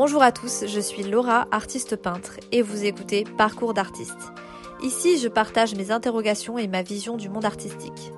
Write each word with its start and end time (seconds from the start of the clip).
Bonjour 0.00 0.22
à 0.22 0.30
tous, 0.30 0.62
je 0.64 0.78
suis 0.78 1.02
Laura, 1.02 1.48
artiste 1.50 1.96
peintre, 1.96 2.34
et 2.52 2.62
vous 2.62 2.84
écoutez 2.84 3.24
Parcours 3.36 3.74
d'artiste. 3.74 4.32
Ici, 4.80 5.18
je 5.18 5.26
partage 5.26 5.74
mes 5.74 5.90
interrogations 5.90 6.56
et 6.56 6.68
ma 6.68 6.82
vision 6.82 7.16
du 7.16 7.28
monde 7.28 7.44
artistique. 7.44 8.12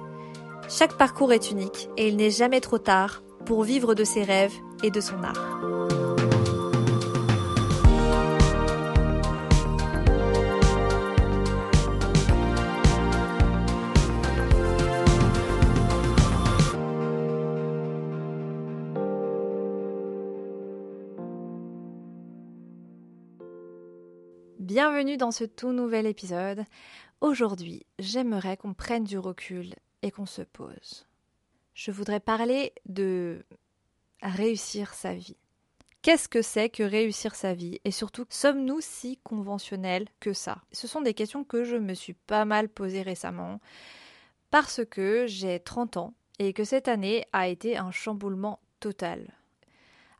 Chaque 0.69 0.99
parcours 0.99 1.33
est 1.33 1.51
unique 1.51 1.89
et 1.97 2.09
il 2.09 2.17
n'est 2.19 2.31
jamais 2.31 2.61
trop 2.61 2.77
tard 2.77 3.23
pour 3.47 3.63
vivre 3.63 3.95
de 3.95 4.05
ses 4.05 4.25
rêves 4.25 4.53
et 4.83 4.91
de 4.91 5.01
son 5.01 5.23
art. 5.23 6.00
Bienvenue 24.73 25.17
dans 25.17 25.33
ce 25.33 25.43
tout 25.43 25.73
nouvel 25.73 26.07
épisode. 26.07 26.63
Aujourd'hui, 27.21 27.85
j'aimerais 27.99 28.57
qu'on 28.57 28.73
prenne 28.73 29.03
du 29.03 29.19
recul 29.19 29.75
et 30.03 30.13
qu'on 30.13 30.27
se 30.27 30.43
pose. 30.43 31.09
Je 31.75 31.91
voudrais 31.91 32.21
parler 32.21 32.73
de 32.87 33.45
réussir 34.23 34.95
sa 34.95 35.13
vie. 35.13 35.37
Qu'est-ce 36.03 36.29
que 36.29 36.41
c'est 36.41 36.71
que 36.71 36.85
réussir 36.85 37.35
sa 37.35 37.53
vie? 37.53 37.81
Et 37.85 37.91
surtout, 37.91 38.27
sommes-nous 38.29 38.81
si 38.81 39.19
conventionnels 39.25 40.07
que 40.21 40.33
ça? 40.33 40.63
Ce 40.71 40.87
sont 40.87 41.01
des 41.01 41.15
questions 41.15 41.43
que 41.43 41.65
je 41.65 41.75
me 41.75 41.95
suis 41.95 42.15
pas 42.15 42.45
mal 42.45 42.69
posées 42.69 43.03
récemment 43.03 43.59
parce 44.53 44.85
que 44.85 45.27
j'ai 45.27 45.59
30 45.59 45.97
ans 45.97 46.15
et 46.39 46.53
que 46.53 46.63
cette 46.63 46.87
année 46.87 47.25
a 47.33 47.49
été 47.49 47.77
un 47.77 47.91
chamboulement 47.91 48.61
total. 48.79 49.35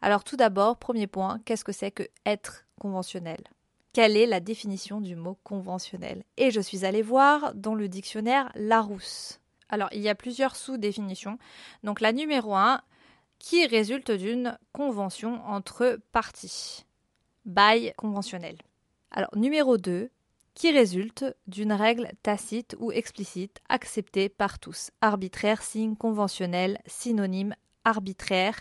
Alors 0.03 0.25
tout 0.25 0.37
d'abord, 0.37 0.77
premier 0.77 1.07
point, 1.07 1.39
qu'est-ce 1.45 1.63
que 1.63 1.71
c'est 1.71 1.93
que 1.93 2.09
être 2.27 2.65
conventionnel? 2.81 3.45
Quelle 3.93 4.17
est 4.17 4.27
la 4.27 4.41
définition 4.41 5.01
du 5.01 5.17
mot 5.17 5.39
conventionnel? 5.43 6.25
Et 6.37 6.51
je 6.51 6.61
suis 6.61 6.85
allée 6.85 7.03
voir 7.03 7.55
dans 7.55 7.75
le 7.75 7.89
dictionnaire 7.89 8.51
Larousse. 8.55 9.41
Alors, 9.69 9.89
il 9.93 10.01
y 10.01 10.09
a 10.09 10.15
plusieurs 10.15 10.57
sous-définitions. 10.57 11.39
Donc, 11.85 12.01
la 12.01 12.13
numéro 12.13 12.55
1, 12.55 12.81
qui 13.39 13.67
résulte 13.67 14.11
d'une 14.11 14.59
convention 14.73 15.45
entre 15.47 15.99
parties? 16.13 16.85
Bail 17.45 17.93
conventionnel. 17.97 18.59
Alors, 19.11 19.31
numéro 19.37 19.77
2, 19.77 20.11
qui 20.55 20.73
résulte 20.73 21.25
d'une 21.47 21.73
règle 21.73 22.11
tacite 22.23 22.77
ou 22.79 22.93
explicite 22.93 23.61
acceptée 23.69 24.29
par 24.29 24.59
tous? 24.59 24.91
Arbitraire, 25.01 25.63
signe 25.63 25.97
conventionnel, 25.97 26.79
synonyme 26.87 27.55
arbitraire, 27.85 28.61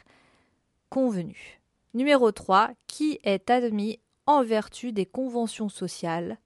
convenu. 0.90 1.60
Numéro 1.94 2.32
3, 2.32 2.72
qui 2.88 3.20
est 3.24 3.50
admis 3.50 4.00
en 4.30 4.44
vertu 4.44 4.92
des 4.92 5.08
conventions 5.08 5.70
sociales 5.70 6.38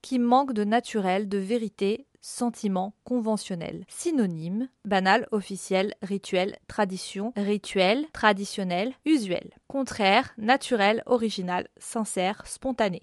qui 0.00 0.20
manquent 0.20 0.52
de 0.52 0.62
naturel, 0.62 1.28
de 1.28 1.38
vérité, 1.38 2.06
sentiment 2.20 2.94
conventionnel. 3.02 3.84
Synonyme 3.88 4.68
banal, 4.84 5.26
officiel, 5.32 5.94
rituel, 6.02 6.56
tradition, 6.68 7.32
rituel, 7.36 8.06
traditionnel, 8.12 8.94
usuel. 9.04 9.50
Contraire, 9.66 10.32
naturel, 10.38 11.02
original, 11.06 11.66
sincère, 11.78 12.46
spontané. 12.46 13.02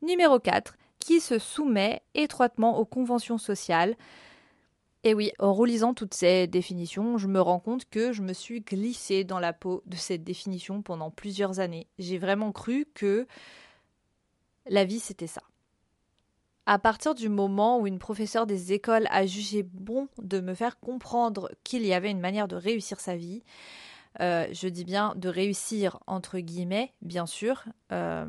Numéro 0.00 0.38
4. 0.38 0.76
Qui 1.00 1.18
se 1.18 1.40
soumet 1.40 2.02
étroitement 2.14 2.78
aux 2.78 2.84
conventions 2.84 3.38
sociales 3.38 3.96
et 5.02 5.14
oui, 5.14 5.32
en 5.38 5.54
relisant 5.54 5.94
toutes 5.94 6.12
ces 6.12 6.46
définitions, 6.46 7.16
je 7.16 7.26
me 7.26 7.40
rends 7.40 7.60
compte 7.60 7.88
que 7.88 8.12
je 8.12 8.22
me 8.22 8.34
suis 8.34 8.60
glissée 8.60 9.24
dans 9.24 9.38
la 9.38 9.54
peau 9.54 9.82
de 9.86 9.96
cette 9.96 10.24
définition 10.24 10.82
pendant 10.82 11.10
plusieurs 11.10 11.58
années. 11.58 11.86
J'ai 11.98 12.18
vraiment 12.18 12.52
cru 12.52 12.86
que 12.94 13.26
la 14.66 14.84
vie 14.84 15.00
c'était 15.00 15.26
ça. 15.26 15.42
À 16.66 16.78
partir 16.78 17.14
du 17.14 17.30
moment 17.30 17.80
où 17.80 17.86
une 17.86 17.98
professeure 17.98 18.46
des 18.46 18.74
écoles 18.74 19.06
a 19.10 19.24
jugé 19.24 19.62
bon 19.62 20.08
de 20.18 20.40
me 20.40 20.52
faire 20.54 20.78
comprendre 20.78 21.50
qu'il 21.64 21.84
y 21.86 21.94
avait 21.94 22.10
une 22.10 22.20
manière 22.20 22.46
de 22.46 22.56
réussir 22.56 23.00
sa 23.00 23.16
vie, 23.16 23.42
euh, 24.20 24.46
je 24.52 24.68
dis 24.68 24.84
bien 24.84 25.14
de 25.16 25.30
réussir 25.30 25.98
entre 26.06 26.38
guillemets, 26.40 26.92
bien 27.00 27.24
sûr, 27.24 27.64
euh, 27.90 28.26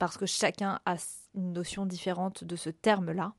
parce 0.00 0.16
que 0.16 0.26
chacun 0.26 0.80
a 0.84 0.96
une 1.36 1.52
notion 1.52 1.86
différente 1.86 2.42
de 2.42 2.56
ce 2.56 2.70
terme-là 2.70 3.34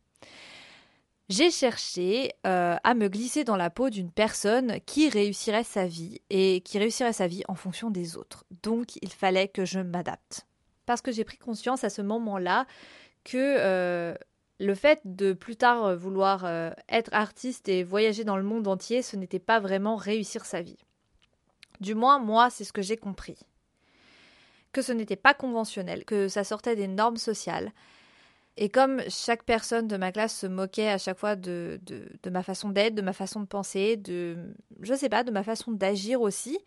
j'ai 1.31 1.49
cherché 1.49 2.33
euh, 2.45 2.75
à 2.83 2.93
me 2.93 3.07
glisser 3.07 3.45
dans 3.45 3.55
la 3.55 3.69
peau 3.69 3.89
d'une 3.89 4.11
personne 4.11 4.79
qui 4.85 5.07
réussirait 5.07 5.63
sa 5.63 5.87
vie 5.87 6.19
et 6.29 6.59
qui 6.59 6.77
réussirait 6.77 7.13
sa 7.13 7.27
vie 7.27 7.43
en 7.47 7.55
fonction 7.55 7.89
des 7.89 8.17
autres. 8.17 8.43
Donc 8.63 8.97
il 9.01 9.11
fallait 9.11 9.47
que 9.47 9.63
je 9.63 9.79
m'adapte. 9.79 10.45
Parce 10.85 11.01
que 11.01 11.11
j'ai 11.13 11.23
pris 11.23 11.37
conscience 11.37 11.85
à 11.85 11.89
ce 11.89 12.01
moment-là 12.01 12.67
que 13.23 13.37
euh, 13.37 14.13
le 14.59 14.75
fait 14.75 14.99
de 15.05 15.31
plus 15.31 15.55
tard 15.55 15.95
vouloir 15.95 16.43
euh, 16.43 16.71
être 16.89 17.13
artiste 17.13 17.69
et 17.69 17.83
voyager 17.83 18.25
dans 18.25 18.37
le 18.37 18.43
monde 18.43 18.67
entier, 18.67 19.01
ce 19.01 19.15
n'était 19.15 19.39
pas 19.39 19.61
vraiment 19.61 19.95
réussir 19.95 20.43
sa 20.43 20.61
vie. 20.61 20.79
Du 21.79 21.95
moins, 21.95 22.19
moi, 22.19 22.49
c'est 22.49 22.65
ce 22.65 22.73
que 22.73 22.81
j'ai 22.81 22.97
compris. 22.97 23.37
Que 24.73 24.81
ce 24.81 24.91
n'était 24.91 25.15
pas 25.15 25.33
conventionnel, 25.33 26.03
que 26.03 26.27
ça 26.27 26.43
sortait 26.43 26.75
des 26.75 26.87
normes 26.87 27.17
sociales 27.17 27.71
et 28.57 28.69
comme 28.69 29.01
chaque 29.09 29.43
personne 29.43 29.87
de 29.87 29.97
ma 29.97 30.11
classe 30.11 30.37
se 30.37 30.47
moquait 30.47 30.89
à 30.89 30.97
chaque 30.97 31.17
fois 31.17 31.35
de, 31.35 31.79
ma 32.29 32.43
façon 32.43 32.69
d'être, 32.69 32.95
de 32.95 33.01
ma 33.01 33.13
façon 33.13 33.41
de 33.41 33.45
penser, 33.45 33.97
de, 33.97 34.37
je 34.81 34.93
sais 34.93 35.09
pas, 35.09 35.23
de 35.23 35.31
ma 35.31 35.43
façon 35.43 35.71
d'agir 35.71 36.21
aussi, 36.21 36.59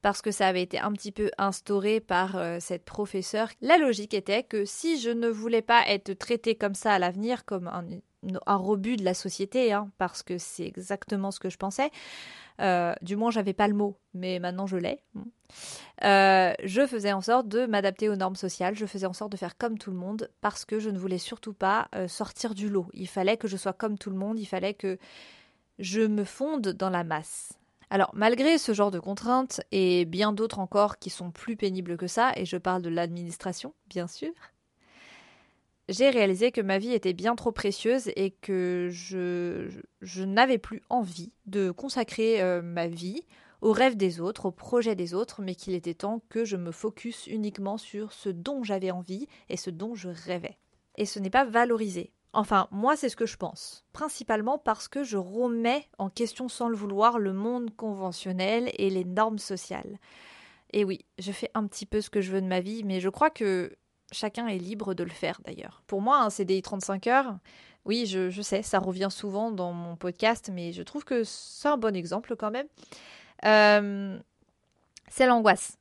parce 0.00 0.22
que 0.22 0.30
ça 0.30 0.46
avait 0.46 0.62
été 0.62 0.78
un 0.78 0.92
petit 0.92 1.12
peu 1.12 1.30
instauré 1.38 1.98
par 1.98 2.36
euh, 2.36 2.58
cette 2.60 2.84
professeure, 2.84 3.48
la 3.62 3.78
logique 3.78 4.14
était 4.14 4.42
que 4.42 4.64
si 4.64 5.00
je 5.00 5.10
ne 5.10 5.28
voulais 5.28 5.62
pas 5.62 5.82
être 5.88 6.12
traitée 6.12 6.54
comme 6.54 6.74
ça 6.74 6.92
à 6.92 6.98
l'avenir, 6.98 7.44
comme 7.44 7.68
un, 7.68 7.84
un 8.46 8.56
rebut 8.56 8.96
de 8.96 9.04
la 9.04 9.14
société, 9.14 9.72
hein, 9.72 9.90
parce 9.98 10.22
que 10.22 10.38
c'est 10.38 10.66
exactement 10.66 11.30
ce 11.30 11.40
que 11.40 11.50
je 11.50 11.56
pensais, 11.56 11.90
euh, 12.60 12.94
du 13.02 13.16
moins, 13.16 13.30
j'avais 13.30 13.52
pas 13.52 13.68
le 13.68 13.74
mot, 13.74 13.96
mais 14.12 14.38
maintenant 14.38 14.66
je 14.66 14.76
l'ai. 14.76 15.00
Euh, 16.04 16.52
je 16.62 16.86
faisais 16.86 17.12
en 17.12 17.20
sorte 17.20 17.48
de 17.48 17.66
m'adapter 17.66 18.08
aux 18.08 18.16
normes 18.16 18.36
sociales, 18.36 18.74
je 18.74 18.86
faisais 18.86 19.06
en 19.06 19.12
sorte 19.12 19.32
de 19.32 19.36
faire 19.36 19.56
comme 19.56 19.78
tout 19.78 19.90
le 19.90 19.96
monde 19.96 20.30
parce 20.40 20.64
que 20.64 20.78
je 20.78 20.90
ne 20.90 20.98
voulais 20.98 21.18
surtout 21.18 21.52
pas 21.52 21.88
euh, 21.94 22.08
sortir 22.08 22.54
du 22.54 22.68
lot. 22.68 22.86
Il 22.92 23.08
fallait 23.08 23.36
que 23.36 23.48
je 23.48 23.56
sois 23.56 23.72
comme 23.72 23.98
tout 23.98 24.10
le 24.10 24.16
monde, 24.16 24.38
il 24.38 24.46
fallait 24.46 24.74
que 24.74 24.98
je 25.78 26.00
me 26.00 26.24
fonde 26.24 26.68
dans 26.68 26.90
la 26.90 27.04
masse. 27.04 27.54
Alors, 27.90 28.10
malgré 28.14 28.58
ce 28.58 28.72
genre 28.72 28.90
de 28.90 28.98
contraintes 28.98 29.60
et 29.70 30.04
bien 30.04 30.32
d'autres 30.32 30.58
encore 30.58 30.98
qui 30.98 31.10
sont 31.10 31.30
plus 31.30 31.56
pénibles 31.56 31.96
que 31.96 32.06
ça, 32.06 32.32
et 32.36 32.44
je 32.44 32.56
parle 32.56 32.82
de 32.82 32.88
l'administration, 32.88 33.74
bien 33.88 34.06
sûr, 34.06 34.32
j'ai 35.88 36.10
réalisé 36.10 36.50
que 36.50 36.60
ma 36.60 36.78
vie 36.78 36.92
était 36.92 37.12
bien 37.12 37.36
trop 37.36 37.52
précieuse 37.52 38.10
et 38.16 38.30
que 38.30 38.88
je, 38.90 39.68
je, 40.00 40.24
n'avais 40.24 40.58
plus 40.58 40.82
envie 40.88 41.32
de 41.46 41.70
consacrer 41.70 42.40
euh, 42.40 42.62
ma 42.62 42.86
vie 42.86 43.22
aux 43.60 43.72
rêves 43.72 43.96
des 43.96 44.20
autres, 44.20 44.46
aux 44.46 44.52
projets 44.52 44.94
des 44.94 45.14
autres, 45.14 45.42
mais 45.42 45.54
qu'il 45.54 45.74
était 45.74 45.94
temps 45.94 46.22
que 46.28 46.44
je 46.44 46.56
me 46.56 46.70
focus 46.70 47.26
uniquement 47.26 47.78
sur 47.78 48.12
ce 48.12 48.28
dont 48.28 48.62
j'avais 48.62 48.90
envie 48.90 49.26
et 49.48 49.56
ce 49.56 49.70
dont 49.70 49.94
je 49.94 50.08
rêvais. 50.08 50.58
Et 50.96 51.06
ce 51.06 51.18
n'est 51.18 51.30
pas 51.30 51.44
valorisé. 51.44 52.12
Enfin, 52.34 52.66
moi, 52.70 52.96
c'est 52.96 53.08
ce 53.08 53.16
que 53.16 53.26
je 53.26 53.36
pense. 53.36 53.84
Principalement 53.92 54.58
parce 54.58 54.88
que 54.88 55.04
je 55.04 55.16
remets 55.16 55.88
en 55.98 56.10
question 56.10 56.48
sans 56.48 56.68
le 56.68 56.76
vouloir 56.76 57.18
le 57.18 57.32
monde 57.32 57.74
conventionnel 57.76 58.70
et 58.76 58.90
les 58.90 59.04
normes 59.04 59.38
sociales. 59.38 59.98
Et 60.72 60.84
oui, 60.84 61.04
je 61.18 61.30
fais 61.30 61.50
un 61.54 61.66
petit 61.66 61.86
peu 61.86 62.00
ce 62.00 62.10
que 62.10 62.20
je 62.20 62.32
veux 62.32 62.42
de 62.42 62.46
ma 62.46 62.60
vie, 62.60 62.82
mais 62.84 63.00
je 63.00 63.08
crois 63.08 63.30
que 63.30 63.76
Chacun 64.14 64.46
est 64.46 64.58
libre 64.58 64.94
de 64.94 65.04
le 65.04 65.10
faire 65.10 65.40
d'ailleurs. 65.44 65.82
Pour 65.86 66.00
moi, 66.00 66.20
un 66.22 66.30
CDI 66.30 66.62
35 66.62 67.06
heures, 67.08 67.36
oui, 67.84 68.06
je, 68.06 68.40
sais, 68.40 68.62
ça 68.62 68.78
revient 68.78 69.08
souvent 69.10 69.50
dans 69.50 69.72
mon 69.72 69.96
podcast, 69.96 70.50
mais 70.52 70.72
je 70.72 70.82
trouve 70.82 71.04
que 71.04 71.22
c'est 71.24 71.68
un 71.68 71.76
bon 71.76 71.94
exemple 71.94 72.34
quand 72.36 72.50
même. 72.50 72.66
Euh, 73.44 74.18
c'est 75.08 75.26
l'angoisse. 75.26 75.76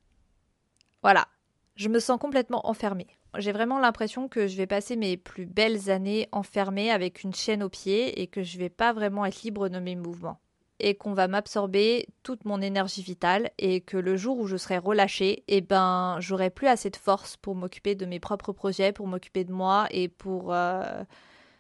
Voilà, 1.02 1.28
je 1.76 1.90
me 1.90 2.00
sens 2.00 2.20
complètement 2.20 2.68
enfermée. 2.68 3.08
J'ai 3.38 3.52
vraiment 3.52 3.80
l'impression 3.80 4.28
que 4.28 4.48
je 4.48 4.58
vais 4.58 4.68
passer 4.68 4.96
mes 4.96 5.18
plus 5.18 5.46
belles 5.46 5.90
années 5.90 6.28
enfermée 6.32 6.92
avec 6.92 7.24
une 7.24 7.34
chaîne 7.34 7.64
au 7.64 7.70
pied 7.70 8.22
et 8.22 8.28
que 8.28 8.44
je 8.44 8.58
vais 8.58 8.70
pas 8.70 8.94
vraiment 8.94 9.26
être 9.26 9.42
libre 9.44 9.70
de 9.70 9.80
mes 9.80 9.96
mouvements 9.96 10.40
et 10.84 10.96
qu'on 10.96 11.14
va 11.14 11.28
m'absorber 11.28 12.08
toute 12.24 12.46
mon 12.46 12.62
énergie 12.62 13.02
vitale 13.02 13.52
et 13.58 13.82
que 13.82 13.98
le 13.98 14.18
jour 14.18 14.38
où 14.38 14.48
je 14.48 14.58
serai 14.58 14.78
relâchée, 14.78 15.44
eh 15.48 15.62
ben, 15.62 16.18
j'aurai 16.20 16.50
plus 16.50 16.68
assez 16.68 16.90
de 16.90 16.98
force 16.98 17.38
pour 17.38 17.56
m'occuper 17.56 17.96
de 17.96 18.06
mes 18.06 18.20
propres 18.20 18.52
projets, 18.52 18.92
pour 18.92 19.08
m'occuper 19.08 19.46
de 19.46 19.54
moi 19.54 19.88
et 19.92 20.10
pour 20.10 20.54
euh, 20.54 21.04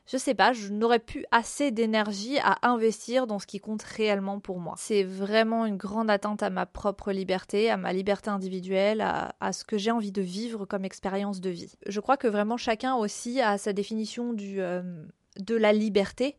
je 0.05 0.17
sais 0.17 0.33
pas, 0.33 0.51
je 0.51 0.73
n'aurai 0.73 0.99
plus 0.99 1.25
assez 1.31 1.71
d'énergie 1.71 2.37
à 2.39 2.57
investir 2.63 3.25
dans 3.25 3.39
ce 3.39 3.47
qui 3.47 3.59
compte 3.59 3.83
réellement 3.83 4.39
pour 4.39 4.59
moi. 4.59 4.75
C'est 4.77 5.03
vraiment 5.03 5.65
une 5.65 5.77
grande 5.77 6.09
atteinte 6.09 6.43
à 6.43 6.49
ma 6.49 6.65
propre 6.65 7.13
liberté, 7.13 7.69
à 7.69 7.77
ma 7.77 7.93
liberté 7.93 8.29
individuelle, 8.29 9.01
à, 9.01 9.53
ce 9.53 9.63
que 9.63 9.77
j'ai 9.77 9.91
envie 9.91 10.11
de 10.11 10.21
vivre 10.21 10.65
comme 10.65 10.83
expérience 10.83 11.39
de 11.39 11.49
vie. 11.49 11.73
Je 11.87 11.99
crois 12.01 12.17
que 12.17 12.27
vraiment 12.27 12.57
chacun 12.57 12.95
aussi 12.95 13.39
a 13.39 13.57
sa 13.57 13.71
définition 13.71 14.33
du, 14.33 14.59
euh, 14.59 14.81
de 15.39 15.55
la 15.55 15.71
liberté 15.71 16.37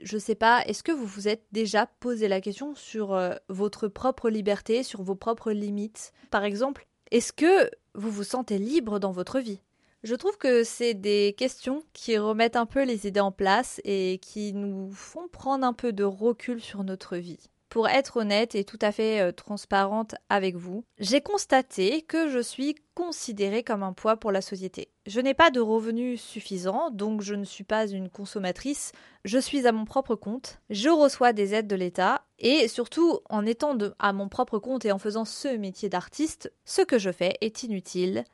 je 0.00 0.18
sais 0.18 0.34
pas, 0.34 0.62
est-ce 0.66 0.82
que 0.82 0.92
vous 0.92 1.06
vous 1.06 1.28
êtes 1.28 1.44
déjà 1.52 1.86
posé 1.86 2.28
la 2.28 2.40
question 2.40 2.74
sur 2.74 3.14
euh, 3.14 3.34
votre 3.48 3.88
propre 3.88 4.30
liberté, 4.30 4.82
sur 4.82 5.02
vos 5.02 5.14
propres 5.14 5.52
limites? 5.52 6.12
Par 6.30 6.44
exemple, 6.44 6.86
Est-ce 7.10 7.32
que 7.32 7.70
vous 7.94 8.10
vous 8.10 8.24
sentez 8.24 8.58
libre 8.58 8.98
dans 8.98 9.12
votre 9.12 9.40
vie? 9.40 9.60
Je 10.04 10.14
trouve 10.14 10.36
que 10.38 10.62
c'est 10.62 10.94
des 10.94 11.34
questions 11.36 11.82
qui 11.92 12.18
remettent 12.18 12.56
un 12.56 12.66
peu 12.66 12.84
les 12.84 13.06
idées 13.06 13.20
en 13.20 13.32
place 13.32 13.80
et 13.84 14.18
qui 14.22 14.52
nous 14.52 14.92
font 14.92 15.26
prendre 15.28 15.66
un 15.66 15.72
peu 15.72 15.92
de 15.92 16.04
recul 16.04 16.60
sur 16.60 16.84
notre 16.84 17.16
vie. 17.16 17.50
Pour 17.68 17.86
être 17.88 18.18
honnête 18.18 18.54
et 18.54 18.64
tout 18.64 18.78
à 18.80 18.92
fait 18.92 19.20
euh, 19.20 19.32
transparente 19.32 20.14
avec 20.30 20.56
vous, 20.56 20.84
j'ai 20.98 21.20
constaté 21.20 22.02
que 22.02 22.28
je 22.30 22.38
suis 22.38 22.74
considérée 22.94 23.62
comme 23.62 23.82
un 23.82 23.92
poids 23.92 24.16
pour 24.16 24.32
la 24.32 24.40
société. 24.40 24.88
Je 25.06 25.20
n'ai 25.20 25.34
pas 25.34 25.50
de 25.50 25.60
revenus 25.60 26.20
suffisants, 26.20 26.90
donc 26.90 27.20
je 27.20 27.34
ne 27.34 27.44
suis 27.44 27.64
pas 27.64 27.86
une 27.86 28.08
consommatrice, 28.08 28.92
je 29.24 29.38
suis 29.38 29.66
à 29.66 29.72
mon 29.72 29.84
propre 29.84 30.14
compte, 30.14 30.60
je 30.70 30.88
reçois 30.88 31.32
des 31.32 31.54
aides 31.54 31.66
de 31.66 31.76
l'État, 31.76 32.24
et 32.38 32.68
surtout 32.68 33.20
en 33.28 33.44
étant 33.44 33.76
à 33.98 34.12
mon 34.12 34.28
propre 34.28 34.58
compte 34.58 34.84
et 34.84 34.92
en 34.92 34.98
faisant 34.98 35.24
ce 35.24 35.48
métier 35.56 35.88
d'artiste, 35.88 36.52
ce 36.64 36.82
que 36.82 36.98
je 36.98 37.10
fais 37.10 37.36
est 37.40 37.62
inutile. 37.62 38.24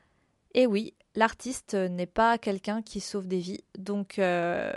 Et 0.57 0.67
oui, 0.67 0.93
l'artiste 1.15 1.73
n'est 1.73 2.05
pas 2.05 2.37
quelqu'un 2.37 2.81
qui 2.81 3.01
sauve 3.01 3.27
des 3.27 3.39
vies. 3.39 3.65
Donc 3.77 4.19
euh, 4.19 4.71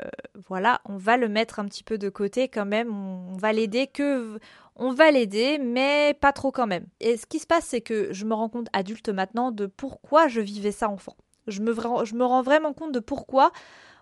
voilà, 0.48 0.80
on 0.84 0.96
va 0.96 1.16
le 1.16 1.28
mettre 1.28 1.60
un 1.60 1.66
petit 1.66 1.84
peu 1.84 1.98
de 1.98 2.08
côté 2.08 2.48
quand 2.48 2.66
même. 2.66 2.92
On 2.92 3.36
va 3.36 3.52
l'aider 3.52 3.86
que 3.86 4.40
on 4.74 4.92
va 4.92 5.12
l'aider, 5.12 5.58
mais 5.58 6.18
pas 6.20 6.32
trop 6.32 6.50
quand 6.50 6.66
même. 6.66 6.88
Et 6.98 7.16
ce 7.16 7.26
qui 7.26 7.38
se 7.38 7.46
passe, 7.46 7.64
c'est 7.64 7.80
que 7.80 8.12
je 8.12 8.24
me 8.24 8.34
rends 8.34 8.48
compte 8.48 8.66
adulte 8.72 9.08
maintenant 9.08 9.52
de 9.52 9.66
pourquoi 9.66 10.26
je 10.26 10.40
vivais 10.40 10.72
ça 10.72 10.88
enfant. 10.88 11.16
Je 11.46 11.60
me, 11.62 11.72
je 12.04 12.14
me 12.16 12.24
rends 12.24 12.42
vraiment 12.42 12.72
compte 12.72 12.92
de 12.92 13.00
pourquoi 13.00 13.52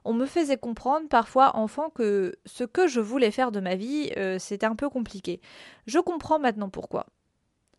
on 0.06 0.14
me 0.14 0.24
faisait 0.24 0.56
comprendre 0.56 1.08
parfois 1.08 1.56
enfant 1.56 1.90
que 1.90 2.36
ce 2.46 2.64
que 2.64 2.86
je 2.86 3.00
voulais 3.00 3.30
faire 3.30 3.52
de 3.52 3.60
ma 3.60 3.74
vie, 3.74 4.12
euh, 4.16 4.38
c'était 4.38 4.66
un 4.66 4.76
peu 4.76 4.88
compliqué. 4.88 5.42
Je 5.86 5.98
comprends 5.98 6.38
maintenant 6.38 6.70
pourquoi. 6.70 7.06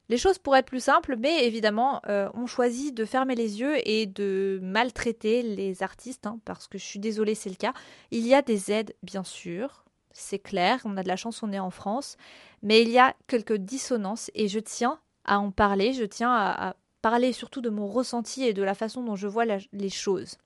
Les 0.09 0.17
choses 0.17 0.37
pourraient 0.37 0.59
être 0.59 0.67
plus 0.67 0.83
simples, 0.83 1.15
mais 1.17 1.45
évidemment, 1.45 2.01
euh, 2.07 2.29
on 2.33 2.45
choisit 2.45 2.95
de 2.95 3.03
fermer 3.03 3.35
les 3.35 3.59
yeux 3.59 3.75
et 3.87 4.05
de 4.05 4.59
maltraiter 4.61 5.41
les 5.41 5.83
artistes, 5.83 6.25
hein, 6.27 6.39
parce 6.45 6.67
que 6.67 6.77
je 6.77 6.85
suis 6.85 6.99
désolée, 6.99 7.35
c'est 7.35 7.49
le 7.49 7.55
cas. 7.55 7.73
Il 8.11 8.25
y 8.25 8.33
a 8.33 8.41
des 8.41 8.71
aides, 8.71 8.95
bien 9.03 9.23
sûr, 9.23 9.83
c'est 10.13 10.39
clair, 10.39 10.81
on 10.85 10.95
a 10.97 11.03
de 11.03 11.07
la 11.07 11.17
chance, 11.17 11.43
on 11.43 11.51
est 11.51 11.59
en 11.59 11.71
France, 11.71 12.17
mais 12.63 12.81
il 12.81 12.89
y 12.89 12.99
a 12.99 13.15
quelques 13.27 13.57
dissonances 13.57 14.31
et 14.33 14.47
je 14.47 14.59
tiens 14.59 14.99
à 15.25 15.39
en 15.39 15.51
parler, 15.51 15.93
je 15.93 16.05
tiens 16.05 16.31
à, 16.31 16.75
parler 17.01 17.31
surtout 17.31 17.61
de 17.61 17.69
mon 17.69 17.87
ressenti 17.87 18.43
et 18.43 18.53
de 18.53 18.63
la 18.63 18.73
façon 18.73 19.03
dont 19.03 19.15
je 19.15 19.27
vois 19.27 19.45
les 19.45 19.89
choses. 19.89 20.37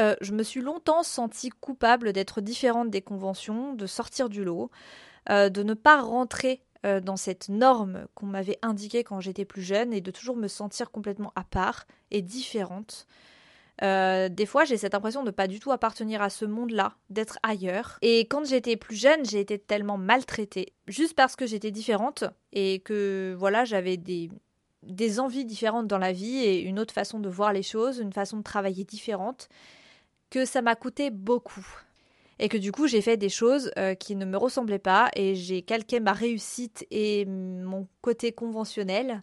Euh, 0.00 0.14
je 0.20 0.32
me 0.32 0.42
suis 0.42 0.60
longtemps 0.60 1.02
sentie 1.02 1.50
coupable 1.50 2.12
d'être 2.12 2.40
différente 2.40 2.90
des 2.90 3.02
conventions, 3.02 3.74
de 3.74 3.86
sortir 3.86 4.28
du 4.28 4.44
lot, 4.44 4.70
euh, 5.28 5.50
de 5.50 5.62
ne 5.62 5.74
pas 5.74 6.00
rentrer 6.00 6.62
euh, 6.86 7.00
dans 7.00 7.16
cette 7.16 7.48
norme 7.50 8.06
qu'on 8.14 8.26
m'avait 8.26 8.58
indiquée 8.62 9.04
quand 9.04 9.20
j'étais 9.20 9.44
plus 9.44 9.62
jeune 9.62 9.92
et 9.92 10.00
de 10.00 10.10
toujours 10.10 10.36
me 10.36 10.48
sentir 10.48 10.90
complètement 10.90 11.32
à 11.36 11.44
part 11.44 11.86
et 12.10 12.22
différente. 12.22 13.06
Euh, 13.82 14.28
des 14.28 14.46
fois, 14.46 14.64
j'ai 14.64 14.76
cette 14.76 14.94
impression 14.94 15.22
de 15.22 15.30
pas 15.30 15.46
du 15.46 15.60
tout 15.60 15.72
appartenir 15.72 16.22
à 16.22 16.30
ce 16.30 16.44
monde-là, 16.44 16.94
d'être 17.08 17.38
ailleurs. 17.42 17.98
Et 18.02 18.20
quand 18.20 18.46
j'étais 18.46 18.76
plus 18.76 18.96
jeune, 18.96 19.24
j'ai 19.24 19.40
été 19.40 19.58
tellement 19.58 19.98
maltraitée, 19.98 20.72
juste 20.86 21.14
parce 21.14 21.36
que 21.36 21.46
j'étais 21.46 21.70
différente 21.70 22.24
et 22.52 22.80
que 22.80 23.34
voilà, 23.38 23.64
j'avais 23.64 23.96
des, 23.96 24.30
des 24.82 25.20
envies 25.20 25.44
différentes 25.44 25.86
dans 25.86 25.98
la 25.98 26.12
vie 26.12 26.38
et 26.38 26.60
une 26.60 26.78
autre 26.78 26.94
façon 26.94 27.20
de 27.20 27.28
voir 27.28 27.52
les 27.52 27.62
choses, 27.62 27.98
une 27.98 28.12
façon 28.12 28.38
de 28.38 28.42
travailler 28.42 28.84
différente, 28.84 29.48
que 30.30 30.44
ça 30.44 30.62
m'a 30.62 30.76
coûté 30.76 31.10
beaucoup 31.10 31.66
et 32.40 32.48
que 32.48 32.56
du 32.56 32.72
coup 32.72 32.88
j'ai 32.88 33.02
fait 33.02 33.16
des 33.16 33.28
choses 33.28 33.70
euh, 33.78 33.94
qui 33.94 34.16
ne 34.16 34.24
me 34.24 34.36
ressemblaient 34.36 34.78
pas 34.78 35.10
et 35.14 35.34
j'ai 35.36 35.62
calqué 35.62 36.00
ma 36.00 36.12
réussite 36.12 36.86
et 36.90 37.26
mon 37.26 37.86
côté 38.00 38.32
conventionnel 38.32 39.22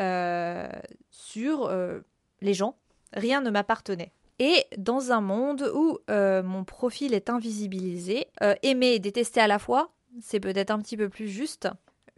euh, 0.00 0.68
sur 1.10 1.66
euh, 1.66 2.00
les 2.40 2.54
gens. 2.54 2.76
Rien 3.12 3.42
ne 3.42 3.50
m'appartenait. 3.50 4.12
Et 4.38 4.64
dans 4.76 5.12
un 5.12 5.20
monde 5.20 5.70
où 5.74 5.98
mon 6.08 6.64
profil 6.64 7.14
est 7.14 7.30
invisibilisé, 7.30 8.26
aimé 8.62 8.88
et 8.88 8.98
détesté 8.98 9.40
à 9.40 9.46
la 9.46 9.58
fois, 9.58 9.92
c'est 10.20 10.40
peut-être 10.40 10.70
un 10.70 10.78
petit 10.78 10.98
peu 10.98 11.08
plus 11.08 11.28
juste. 11.28 11.68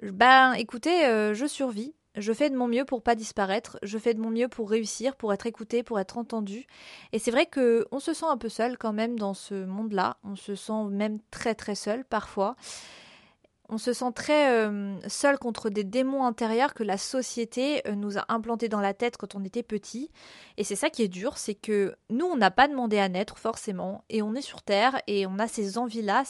Ben 0.02 0.54
écoutez, 0.54 1.02
je 1.34 1.46
survis 1.46 1.94
je 2.14 2.32
fais 2.32 2.50
de 2.50 2.56
mon 2.56 2.68
mieux 2.68 2.84
pour 2.84 3.02
pas 3.02 3.14
disparaître, 3.14 3.78
je 3.82 3.98
fais 3.98 4.14
de 4.14 4.20
mon 4.20 4.30
mieux 4.30 4.48
pour 4.48 4.70
réussir, 4.70 5.16
pour 5.16 5.32
être 5.32 5.46
écouté, 5.46 5.82
pour 5.82 6.00
être 6.00 6.18
entendu. 6.18 6.66
Et 7.12 7.18
c'est 7.18 7.30
vrai 7.30 7.46
que 7.46 7.86
on 7.92 8.00
se 8.00 8.12
sent 8.12 8.26
un 8.28 8.36
peu 8.36 8.48
seul 8.48 8.78
quand 8.78 8.92
même 8.92 9.18
dans 9.18 9.34
ce 9.34 9.64
monde-là, 9.64 10.16
on 10.24 10.36
se 10.36 10.54
sent 10.54 10.84
même 10.90 11.18
très 11.30 11.54
très 11.54 11.74
seul 11.74 12.04
parfois. 12.04 12.56
On 13.70 13.76
se 13.76 13.92
sent 13.92 14.12
très 14.14 14.50
euh, 14.50 14.98
seul 15.08 15.38
contre 15.38 15.68
des 15.68 15.84
démons 15.84 16.24
intérieurs 16.24 16.72
que 16.72 16.82
la 16.82 16.96
société 16.96 17.86
euh, 17.86 17.94
nous 17.94 18.16
a 18.16 18.24
implantés 18.30 18.70
dans 18.70 18.80
la 18.80 18.94
tête 18.94 19.18
quand 19.18 19.34
on 19.34 19.44
était 19.44 19.62
petit. 19.62 20.10
Et 20.56 20.64
c'est 20.64 20.74
ça 20.74 20.88
qui 20.88 21.02
est 21.02 21.08
dur, 21.08 21.36
c'est 21.36 21.54
que 21.54 21.94
nous, 22.08 22.24
on 22.24 22.36
n'a 22.36 22.50
pas 22.50 22.66
demandé 22.66 22.98
à 22.98 23.10
naître 23.10 23.36
forcément, 23.36 24.04
et 24.08 24.22
on 24.22 24.34
est 24.34 24.40
sur 24.40 24.62
Terre, 24.62 25.02
et 25.06 25.26
on 25.26 25.38
a 25.38 25.46
ces 25.46 25.76
envies-là. 25.76 26.24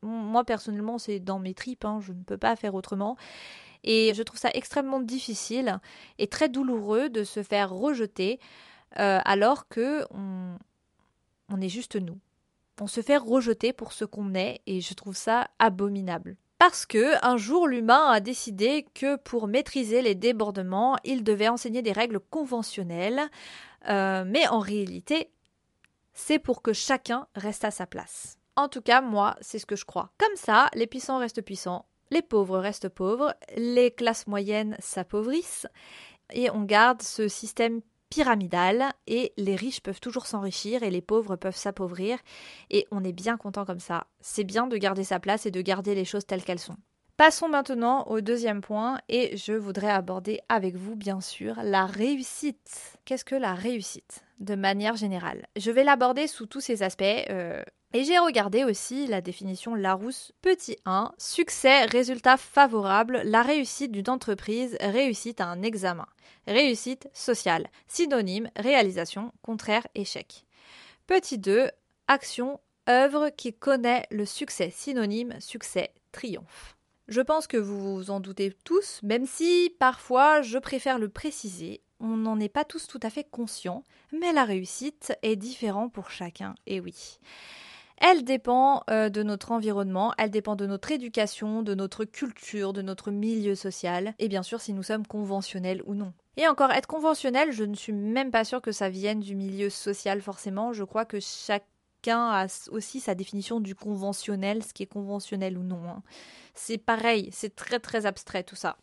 Moi 0.00 0.44
personnellement, 0.44 0.96
c'est 0.96 1.20
dans 1.20 1.38
mes 1.38 1.52
tripes, 1.52 1.84
hein, 1.84 1.98
je 2.00 2.12
ne 2.12 2.22
peux 2.22 2.38
pas 2.38 2.56
faire 2.56 2.74
autrement. 2.74 3.18
Et 3.86 4.12
je 4.14 4.22
trouve 4.22 4.38
ça 4.38 4.50
extrêmement 4.52 5.00
difficile 5.00 5.78
et 6.18 6.26
très 6.26 6.48
douloureux 6.48 7.08
de 7.08 7.24
se 7.24 7.42
faire 7.42 7.70
rejeter 7.70 8.40
euh, 8.98 9.20
alors 9.24 9.68
que 9.68 10.06
on, 10.10 11.60
est 11.60 11.68
juste 11.68 11.96
nous. 11.96 12.18
On 12.80 12.86
se 12.86 13.00
fait 13.00 13.16
rejeter 13.16 13.72
pour 13.72 13.92
ce 13.92 14.04
qu'on 14.04 14.34
est 14.34 14.60
et 14.66 14.80
je 14.80 14.94
trouve 14.94 15.16
ça 15.16 15.48
abominable. 15.58 16.36
Parce 16.58 16.86
que 16.86 17.24
un 17.24 17.36
jour 17.36 17.68
l'humain 17.68 18.08
a 18.10 18.20
décidé 18.20 18.86
que 18.94 19.16
pour 19.16 19.46
maîtriser 19.46 20.02
les 20.02 20.14
débordements, 20.14 20.96
il 21.04 21.22
devait 21.22 21.48
enseigner 21.48 21.82
des 21.82 21.92
règles 21.92 22.20
conventionnelles, 22.20 23.20
euh, 23.88 24.24
mais 24.26 24.48
en 24.48 24.58
réalité, 24.58 25.30
c'est 26.14 26.38
pour 26.38 26.62
que 26.62 26.72
chacun 26.72 27.26
reste 27.34 27.64
à 27.64 27.70
sa 27.70 27.86
place. 27.86 28.38
En 28.56 28.68
tout 28.68 28.80
cas, 28.80 29.02
moi, 29.02 29.36
c'est 29.42 29.58
ce 29.58 29.66
que 29.66 29.76
je 29.76 29.84
crois. 29.84 30.10
Comme 30.16 30.34
ça, 30.36 30.68
les 30.74 30.86
puissants 30.86 31.18
restent 31.18 31.42
puissants, 31.42 31.84
les 32.10 32.22
pauvres 32.22 32.58
restent 32.58 32.88
pauvres, 32.88 33.34
les 33.56 33.90
classes 33.90 34.26
moyennes 34.26 34.76
s'appauvrissent 34.78 35.66
et 36.32 36.50
on 36.50 36.62
garde 36.62 37.02
ce 37.02 37.28
système 37.28 37.80
pyramidal 38.10 38.92
et 39.06 39.32
les 39.36 39.56
riches 39.56 39.80
peuvent 39.80 40.00
toujours 40.00 40.26
s'enrichir 40.26 40.82
et 40.82 40.90
les 40.90 41.00
pauvres 41.00 41.36
peuvent 41.36 41.56
s'appauvrir 41.56 42.18
et 42.70 42.86
on 42.90 43.04
est 43.04 43.12
bien 43.12 43.36
content 43.36 43.64
comme 43.64 43.80
ça. 43.80 44.06
C'est 44.20 44.44
bien 44.44 44.66
de 44.66 44.76
garder 44.76 45.04
sa 45.04 45.20
place 45.20 45.46
et 45.46 45.50
de 45.50 45.60
garder 45.60 45.94
les 45.94 46.04
choses 46.04 46.26
telles 46.26 46.44
qu'elles 46.44 46.58
sont. 46.58 46.76
Passons 47.16 47.48
maintenant 47.48 48.04
au 48.08 48.20
deuxième 48.20 48.60
point 48.60 48.98
et 49.08 49.38
je 49.38 49.54
voudrais 49.54 49.90
aborder 49.90 50.40
avec 50.50 50.76
vous 50.76 50.96
bien 50.96 51.22
sûr 51.22 51.56
la 51.62 51.86
réussite. 51.86 52.98
Qu'est-ce 53.06 53.24
que 53.24 53.34
la 53.34 53.54
réussite? 53.54 54.22
De 54.38 54.54
manière 54.54 54.96
générale 54.96 55.46
Je 55.56 55.70
vais 55.70 55.82
l'aborder 55.82 56.26
sous 56.26 56.44
tous 56.44 56.60
ses 56.60 56.82
aspects. 56.82 57.04
Euh, 57.30 57.62
et 57.92 58.04
j'ai 58.04 58.18
regardé 58.18 58.64
aussi 58.64 59.06
la 59.06 59.20
définition 59.20 59.74
Larousse 59.74 60.32
petit 60.42 60.76
1, 60.84 61.12
succès, 61.18 61.84
résultat 61.84 62.36
favorable, 62.36 63.22
la 63.24 63.42
réussite 63.42 63.92
d'une 63.92 64.10
entreprise, 64.10 64.76
réussite 64.80 65.40
à 65.40 65.46
un 65.46 65.62
examen, 65.62 66.06
réussite 66.46 67.08
sociale, 67.12 67.68
synonyme, 67.88 68.50
réalisation, 68.56 69.32
contraire, 69.42 69.86
échec. 69.94 70.44
Petit 71.06 71.38
2, 71.38 71.70
action, 72.08 72.60
œuvre 72.88 73.30
qui 73.30 73.52
connaît 73.52 74.06
le 74.10 74.26
succès, 74.26 74.70
synonyme, 74.70 75.34
succès, 75.40 75.92
triomphe. 76.12 76.76
Je 77.08 77.20
pense 77.20 77.46
que 77.46 77.56
vous 77.56 77.96
vous 77.96 78.10
en 78.10 78.18
doutez 78.18 78.52
tous, 78.64 79.00
même 79.04 79.26
si 79.26 79.74
parfois 79.78 80.42
je 80.42 80.58
préfère 80.58 80.98
le 80.98 81.08
préciser, 81.08 81.82
on 82.00 82.16
n'en 82.16 82.40
est 82.40 82.48
pas 82.48 82.64
tous 82.64 82.88
tout 82.88 83.00
à 83.02 83.10
fait 83.10 83.24
conscients, 83.24 83.84
mais 84.12 84.32
la 84.32 84.44
réussite 84.44 85.16
est 85.22 85.36
différente 85.36 85.92
pour 85.92 86.10
chacun, 86.10 86.54
et 86.66 86.80
oui. 86.80 87.18
Elle 87.98 88.24
dépend 88.24 88.82
euh, 88.90 89.08
de 89.08 89.22
notre 89.22 89.52
environnement, 89.52 90.12
elle 90.18 90.30
dépend 90.30 90.54
de 90.54 90.66
notre 90.66 90.92
éducation, 90.92 91.62
de 91.62 91.74
notre 91.74 92.04
culture, 92.04 92.72
de 92.72 92.82
notre 92.82 93.10
milieu 93.10 93.54
social, 93.54 94.14
et 94.18 94.28
bien 94.28 94.42
sûr 94.42 94.60
si 94.60 94.72
nous 94.72 94.82
sommes 94.82 95.06
conventionnels 95.06 95.82
ou 95.86 95.94
non. 95.94 96.12
Et 96.36 96.46
encore, 96.46 96.70
être 96.70 96.86
conventionnel, 96.86 97.52
je 97.52 97.64
ne 97.64 97.74
suis 97.74 97.94
même 97.94 98.30
pas 98.30 98.44
sûre 98.44 98.60
que 98.60 98.72
ça 98.72 98.90
vienne 98.90 99.20
du 99.20 99.34
milieu 99.34 99.70
social 99.70 100.20
forcément, 100.20 100.74
je 100.74 100.84
crois 100.84 101.06
que 101.06 101.18
chacun 101.20 102.28
a 102.28 102.46
aussi 102.70 103.00
sa 103.00 103.14
définition 103.14 103.60
du 103.60 103.74
conventionnel, 103.74 104.62
ce 104.62 104.74
qui 104.74 104.82
est 104.82 104.86
conventionnel 104.86 105.56
ou 105.56 105.62
non. 105.62 105.80
Hein. 105.88 106.02
C'est 106.54 106.78
pareil, 106.78 107.30
c'est 107.32 107.56
très 107.56 107.80
très 107.80 108.04
abstrait 108.04 108.44
tout 108.44 108.56
ça. 108.56 108.76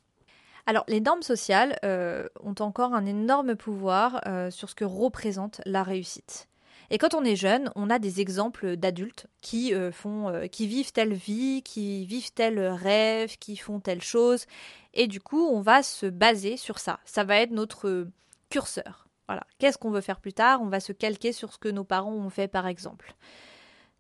Alors, 0.66 0.86
les 0.88 1.02
normes 1.02 1.22
sociales 1.24 1.78
euh, 1.84 2.28
ont 2.42 2.56
encore 2.60 2.94
un 2.94 3.06
énorme 3.06 3.56
pouvoir 3.56 4.22
euh, 4.28 4.50
sur 4.50 4.70
ce 4.70 4.76
que 4.76 4.86
représente 4.86 5.62
la 5.66 5.84
réussite. 5.84 6.48
Et 6.90 6.98
quand 6.98 7.14
on 7.14 7.24
est 7.24 7.36
jeune, 7.36 7.72
on 7.76 7.90
a 7.90 8.00
des 8.00 8.22
exemples 8.22 8.76
d'adultes 8.76 9.28
qui 9.42 9.74
euh, 9.74 9.92
font, 9.92 10.30
euh, 10.30 10.48
qui 10.48 10.68
vivent 10.68 10.92
telle 10.92 11.14
vie, 11.14 11.62
qui 11.64 12.06
vivent 12.06 12.32
tel 12.34 12.60
rêve, 12.60 13.38
qui 13.38 13.58
font 13.58 13.80
telle 13.80 14.02
chose, 14.02 14.46
et 14.94 15.08
du 15.08 15.20
coup, 15.20 15.48
on 15.48 15.62
va 15.62 15.84
se 15.84 16.06
baser 16.06 16.58
sur 16.58 16.80
ça. 16.80 17.00
Ça 17.06 17.24
va 17.24 17.38
être 17.38 17.52
notre 17.52 18.08
curseur. 18.50 19.08
Voilà. 19.28 19.46
Qu'est-ce 19.58 19.78
qu'on 19.78 19.92
veut 19.92 20.02
faire 20.02 20.20
plus 20.20 20.34
tard? 20.34 20.62
On 20.62 20.68
va 20.68 20.80
se 20.80 20.92
calquer 20.92 21.32
sur 21.32 21.54
ce 21.54 21.58
que 21.58 21.70
nos 21.70 21.84
parents 21.84 22.14
ont 22.14 22.30
fait, 22.30 22.48
par 22.48 22.68
exemple. 22.68 23.16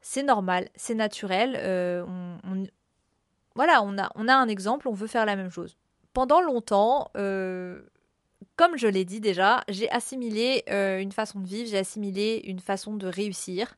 C'est 0.01 0.23
normal, 0.23 0.69
c'est 0.75 0.95
naturel. 0.95 1.57
Euh, 1.57 2.05
voilà, 3.55 3.81
on 3.83 3.97
a, 3.97 4.11
on 4.15 4.27
a 4.27 4.35
un 4.35 4.49
exemple, 4.49 4.87
on 4.87 4.93
veut 4.93 5.07
faire 5.07 5.25
la 5.25 5.35
même 5.35 5.49
chose. 5.49 5.77
Pendant 6.13 6.41
longtemps, 6.41 7.09
comme 8.55 8.77
je 8.77 8.87
l'ai 8.87 9.05
dit 9.05 9.19
déjà, 9.19 9.63
j'ai 9.67 9.89
assimilé 9.91 10.63
euh, 10.69 10.99
une 10.99 11.11
façon 11.11 11.39
de 11.39 11.47
vivre, 11.47 11.69
j'ai 11.69 11.77
assimilé 11.77 12.41
une 12.45 12.59
façon 12.59 12.95
de 12.95 13.07
réussir. 13.07 13.75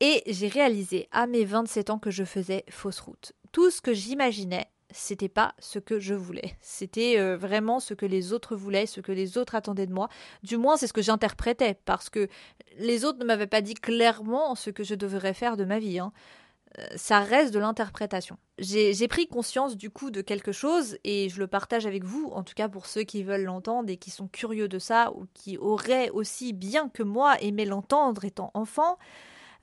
Et 0.00 0.22
j'ai 0.26 0.48
réalisé 0.48 1.08
à 1.12 1.26
mes 1.26 1.44
27 1.44 1.90
ans 1.90 1.98
que 1.98 2.10
je 2.10 2.24
faisais 2.24 2.64
fausse 2.70 3.00
route. 3.00 3.32
Tout 3.52 3.70
ce 3.70 3.82
que 3.82 3.92
j'imaginais, 3.92 4.66
c'était 4.90 5.28
pas 5.28 5.54
ce 5.58 5.78
que 5.78 6.00
je 6.00 6.14
voulais. 6.14 6.56
C'était 6.60 7.18
euh, 7.18 7.36
vraiment 7.36 7.80
ce 7.80 7.94
que 7.94 8.06
les 8.06 8.32
autres 8.32 8.56
voulaient, 8.56 8.86
ce 8.86 9.00
que 9.00 9.12
les 9.12 9.38
autres 9.38 9.54
attendaient 9.54 9.86
de 9.86 9.92
moi. 9.92 10.08
Du 10.42 10.56
moins, 10.56 10.76
c'est 10.76 10.86
ce 10.86 10.92
que 10.92 11.02
j'interprétais, 11.02 11.78
parce 11.84 12.08
que 12.08 12.28
les 12.78 13.04
autres 13.04 13.18
ne 13.18 13.24
m'avaient 13.24 13.46
pas 13.46 13.60
dit 13.60 13.74
clairement 13.74 14.54
ce 14.54 14.70
que 14.70 14.84
je 14.84 14.94
devrais 14.94 15.34
faire 15.34 15.56
de 15.56 15.64
ma 15.64 15.78
vie. 15.78 15.98
Hein. 15.98 16.12
Ça 16.94 17.20
reste 17.20 17.52
de 17.52 17.58
l'interprétation. 17.58 18.38
J'ai 18.58 19.08
pris 19.08 19.26
conscience 19.26 19.76
du 19.76 19.90
coup 19.90 20.10
de 20.10 20.20
quelque 20.20 20.52
chose 20.52 20.98
et 21.02 21.28
je 21.28 21.40
le 21.40 21.48
partage 21.48 21.84
avec 21.84 22.04
vous, 22.04 22.30
en 22.32 22.44
tout 22.44 22.54
cas 22.54 22.68
pour 22.68 22.86
ceux 22.86 23.02
qui 23.02 23.24
veulent 23.24 23.44
l'entendre 23.44 23.90
et 23.90 23.96
qui 23.96 24.10
sont 24.10 24.28
curieux 24.28 24.68
de 24.68 24.78
ça 24.78 25.12
ou 25.14 25.26
qui 25.34 25.58
auraient 25.58 26.10
aussi 26.10 26.52
bien 26.52 26.88
que 26.88 27.02
moi 27.02 27.40
aimé 27.42 27.64
l'entendre 27.64 28.24
étant 28.24 28.52
enfant. 28.54 28.98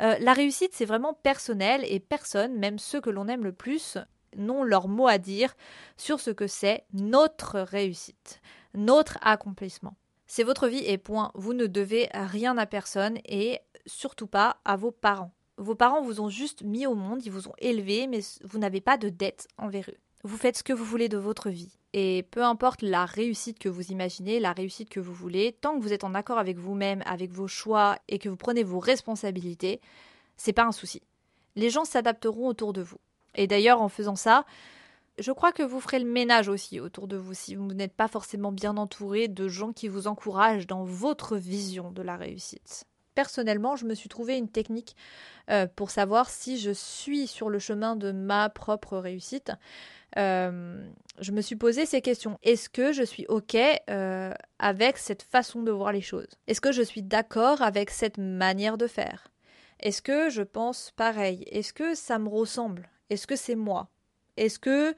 Euh, 0.02 0.16
la 0.20 0.34
réussite, 0.34 0.72
c'est 0.74 0.86
vraiment 0.86 1.14
personnel 1.14 1.84
et 1.88 2.00
personne, 2.00 2.58
même 2.58 2.78
ceux 2.78 3.02
que 3.02 3.10
l'on 3.10 3.28
aime 3.28 3.44
le 3.44 3.54
plus, 3.54 3.98
n'ont 4.36 4.64
leur 4.64 4.88
mot 4.88 5.08
à 5.08 5.18
dire 5.18 5.56
sur 5.96 6.20
ce 6.20 6.32
que 6.32 6.48
c'est 6.48 6.84
notre 6.94 7.60
réussite, 7.60 8.42
notre 8.74 9.18
accomplissement. 9.22 9.96
C'est 10.28 10.44
votre 10.44 10.68
vie 10.68 10.84
et 10.86 10.98
point. 10.98 11.32
Vous 11.36 11.54
ne 11.54 11.68
devez 11.68 12.10
rien 12.14 12.58
à 12.58 12.66
personne 12.66 13.18
et 13.26 13.60
surtout 13.86 14.28
pas 14.28 14.58
à 14.66 14.76
vos 14.76 14.92
parents. 14.92 15.32
Vos 15.58 15.76
parents 15.76 16.02
vous 16.02 16.22
ont 16.22 16.30
juste 16.30 16.62
mis 16.62 16.86
au 16.86 16.94
monde, 16.94 17.26
ils 17.26 17.32
vous 17.32 17.48
ont 17.48 17.56
élevé, 17.58 18.06
mais 18.08 18.20
vous 18.44 18.60
n'avez 18.60 18.80
pas 18.82 18.98
de 18.98 19.10
dette 19.10 19.48
envers 19.58 19.90
eux. 19.90 19.98
Vous 20.24 20.38
faites 20.38 20.58
ce 20.58 20.64
que 20.64 20.74
vous 20.74 20.86
voulez 20.86 21.10
de 21.10 21.18
votre 21.18 21.50
vie. 21.50 21.78
Et 21.94 22.24
peu 22.30 22.44
importe 22.44 22.82
la 22.84 23.06
réussite 23.06 23.58
que 23.58 23.70
vous 23.70 23.92
imaginez, 23.92 24.40
la 24.40 24.54
réussite 24.54 24.90
que 24.90 25.00
vous 25.00 25.14
voulez, 25.14 25.58
tant 25.60 25.76
que 25.76 25.82
vous 25.82 25.94
êtes 25.94 26.04
en 26.04 26.14
accord 26.14 26.38
avec 26.38 26.58
vous-même, 26.58 27.02
avec 27.06 27.32
vos 27.32 27.48
choix 27.48 27.98
et 28.08 28.20
que 28.20 28.30
vous 28.30 28.36
prenez 28.36 28.64
vos 28.64 28.80
responsabilités, 28.80 29.82
c'est 30.36 30.54
pas 30.54 30.66
un 30.66 30.72
souci. 30.72 31.02
Les 31.56 31.70
gens 31.70 31.86
s'adapteront 31.86 32.48
autour 32.48 32.74
de 32.74 32.82
vous. 32.82 33.00
Et 33.34 33.48
d'ailleurs, 33.48 33.82
en 33.82 33.90
faisant 33.90 34.16
ça, 34.16 34.46
je 35.18 35.32
crois 35.32 35.52
que 35.52 35.64
vous 35.64 35.80
ferez 35.80 36.00
le 36.00 36.10
ménage 36.10 36.50
aussi 36.50 36.80
autour 36.80 37.08
de 37.08 37.18
vous 37.18 37.34
si 37.34 37.56
vous 37.56 37.74
n'êtes 37.74 37.96
pas 37.96 38.08
forcément 38.08 38.52
bien 38.52 38.78
entouré 38.78 39.28
de 39.28 39.48
gens 39.48 39.74
qui 39.74 39.88
vous 39.88 40.06
encouragent 40.06 40.68
dans 40.68 40.84
votre 40.84 41.38
vision 41.38 41.90
de 41.92 42.04
la 42.04 42.18
réussite 42.18 42.86
personnellement, 43.18 43.76
je 43.76 43.86
me 43.86 43.96
suis 43.96 44.10
trouvé 44.10 44.38
une 44.38 44.48
technique 44.48 44.96
euh, 45.50 45.66
pour 45.76 45.90
savoir 45.90 46.30
si 46.30 46.60
je 46.60 46.70
suis 46.70 47.26
sur 47.26 47.50
le 47.50 47.58
chemin 47.58 47.96
de 47.96 48.12
ma 48.12 48.48
propre 48.48 48.96
réussite. 49.00 49.52
Euh, 50.20 50.88
je 51.20 51.32
me 51.32 51.42
suis 51.42 51.56
posé 51.56 51.88
ces 51.88 52.02
questions. 52.02 52.38
Est-ce 52.44 52.70
que 52.70 52.92
je 52.92 53.02
suis 53.02 53.26
OK 53.28 53.58
euh, 53.90 54.32
avec 54.60 55.00
cette 55.00 55.24
façon 55.24 55.64
de 55.64 55.72
voir 55.72 55.94
les 55.94 56.02
choses? 56.02 56.28
Est-ce 56.46 56.62
que 56.62 56.72
je 56.72 56.84
suis 56.84 57.02
d'accord 57.02 57.64
avec 57.64 57.90
cette 57.90 58.20
manière 58.20 58.78
de 58.78 58.86
faire? 58.86 59.32
Est-ce 59.80 60.04
que 60.04 60.30
je 60.30 60.44
pense 60.44 60.92
pareil? 60.96 61.44
Est-ce 61.48 61.74
que 61.74 61.96
ça 61.96 62.20
me 62.20 62.30
ressemble? 62.30 62.88
Est-ce 63.10 63.26
que 63.26 63.36
c'est 63.36 63.56
moi? 63.56 63.90
Est-ce 64.38 64.60
que 64.60 64.94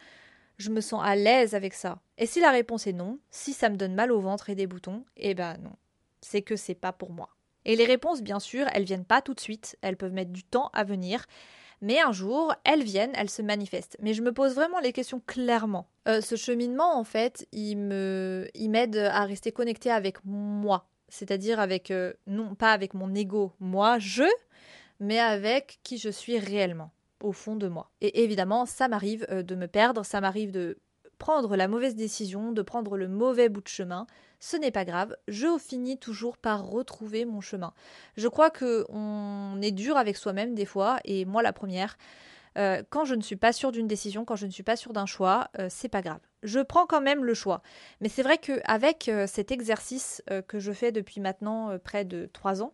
je 0.58 0.72
me 0.72 0.82
sens 0.82 1.02
à 1.06 1.16
l'aise 1.16 1.56
avec 1.56 1.74
ça? 1.74 2.02
Et 2.18 2.26
si 2.26 2.42
la 2.42 2.52
réponse 2.52 2.86
est 2.86 2.92
non, 2.92 3.18
si 3.32 3.54
ça 3.54 3.70
me 3.70 3.78
donne 3.78 3.96
mal 3.96 4.12
au 4.12 4.20
ventre 4.20 4.50
et 4.50 4.56
des 4.56 4.68
boutons, 4.68 5.06
eh 5.16 5.36
ben 5.36 5.58
non, 5.64 5.78
c'est 6.20 6.42
que 6.42 6.58
c'est 6.58 6.76
pas 6.76 6.92
pour 6.92 7.14
moi. 7.14 7.30
Et 7.70 7.76
les 7.76 7.86
réponses, 7.86 8.24
bien 8.24 8.40
sûr, 8.40 8.66
elles 8.74 8.84
viennent 8.84 9.06
pas 9.06 9.22
tout 9.22 9.36
de 9.36 9.40
suite, 9.40 9.78
elles 9.84 9.96
peuvent 9.96 10.12
mettre 10.12 10.32
du 10.32 10.44
temps 10.44 10.72
à 10.74 10.84
venir. 10.84 11.28
Mais 11.82 12.00
un 12.02 12.12
jour, 12.12 12.52
elles 12.64 12.82
viennent, 12.82 13.14
elles 13.14 13.30
se 13.30 13.44
manifestent. 13.44 13.96
Mais 14.02 14.16
je 14.16 14.24
me 14.24 14.34
pose 14.34 14.56
vraiment 14.56 14.80
les 14.80 14.92
questions 14.92 15.22
clairement. 15.28 15.88
Euh, 16.08 16.20
ce 16.20 16.36
cheminement, 16.36 16.98
en 16.98 17.04
fait, 17.04 17.48
il 17.52 17.76
me, 17.76 18.48
il 18.56 18.70
m'aide 18.70 18.98
à 18.98 19.24
rester 19.24 19.52
connecté 19.52 19.92
avec 19.92 20.18
moi, 20.26 20.90
c'est-à-dire 21.10 21.60
avec 21.60 21.92
euh, 21.92 22.12
non 22.26 22.56
pas 22.56 22.72
avec 22.72 22.96
mon 22.96 23.14
ego, 23.14 23.54
moi, 23.60 24.00
je, 24.00 24.24
mais 25.00 25.20
avec 25.20 25.78
qui 25.84 26.00
je 26.00 26.10
suis 26.10 26.40
réellement 26.40 26.90
au 27.22 27.34
fond 27.34 27.56
de 27.56 27.68
moi. 27.68 27.92
Et 28.02 28.24
évidemment, 28.24 28.66
ça 28.66 28.88
m'arrive 28.88 29.28
euh, 29.30 29.44
de 29.44 29.54
me 29.54 29.68
perdre, 29.68 30.04
ça 30.04 30.22
m'arrive 30.22 30.50
de 30.50 30.80
prendre 31.20 31.56
la 31.56 31.68
mauvaise 31.68 31.96
décision, 31.96 32.52
de 32.52 32.64
prendre 32.64 32.98
le 32.98 33.08
mauvais 33.08 33.50
bout 33.50 33.62
de 33.62 33.68
chemin, 33.68 34.08
ce 34.40 34.58
n'est 34.58 34.72
pas 34.72 34.86
grave, 34.86 35.16
je 35.28 35.60
finis 35.60 36.00
toujours 36.00 36.38
par 36.38 36.66
retrouver 36.66 37.26
mon 37.26 37.42
chemin. 37.42 37.74
Je 38.18 38.28
crois 38.28 38.50
que 38.50 38.86
on 38.90 39.60
est 39.62 39.72
dur 39.72 39.98
avec 39.98 40.18
soi-même 40.18 40.56
des 40.56 40.66
fois, 40.66 40.98
et 41.06 41.26
moi 41.26 41.44
la 41.44 41.54
première. 41.54 41.98
Euh, 42.58 42.82
quand 42.90 43.06
je 43.06 43.16
ne 43.16 43.22
suis 43.22 43.36
pas 43.36 43.54
sûre 43.54 43.72
d'une 43.72 43.88
décision, 43.88 44.26
quand 44.26 44.36
je 44.36 44.46
ne 44.46 44.52
suis 44.52 44.64
pas 44.64 44.76
sûre 44.76 44.94
d'un 44.94 45.06
choix, 45.06 45.50
euh, 45.60 45.68
c'est 45.70 45.90
pas 45.90 46.02
grave. 46.02 46.20
Je 46.42 46.60
prends 46.60 46.86
quand 46.86 47.02
même 47.02 47.24
le 47.24 47.34
choix. 47.34 47.62
Mais 48.02 48.10
c'est 48.10 48.24
vrai 48.24 48.38
qu'avec 48.38 49.08
euh, 49.08 49.28
cet 49.28 49.52
exercice 49.52 50.24
que 50.48 50.60
je 50.60 50.72
fais 50.72 50.92
depuis 50.92 51.22
maintenant 51.22 51.78
près 51.84 52.06
de 52.06 52.30
trois 52.32 52.64
ans, 52.64 52.74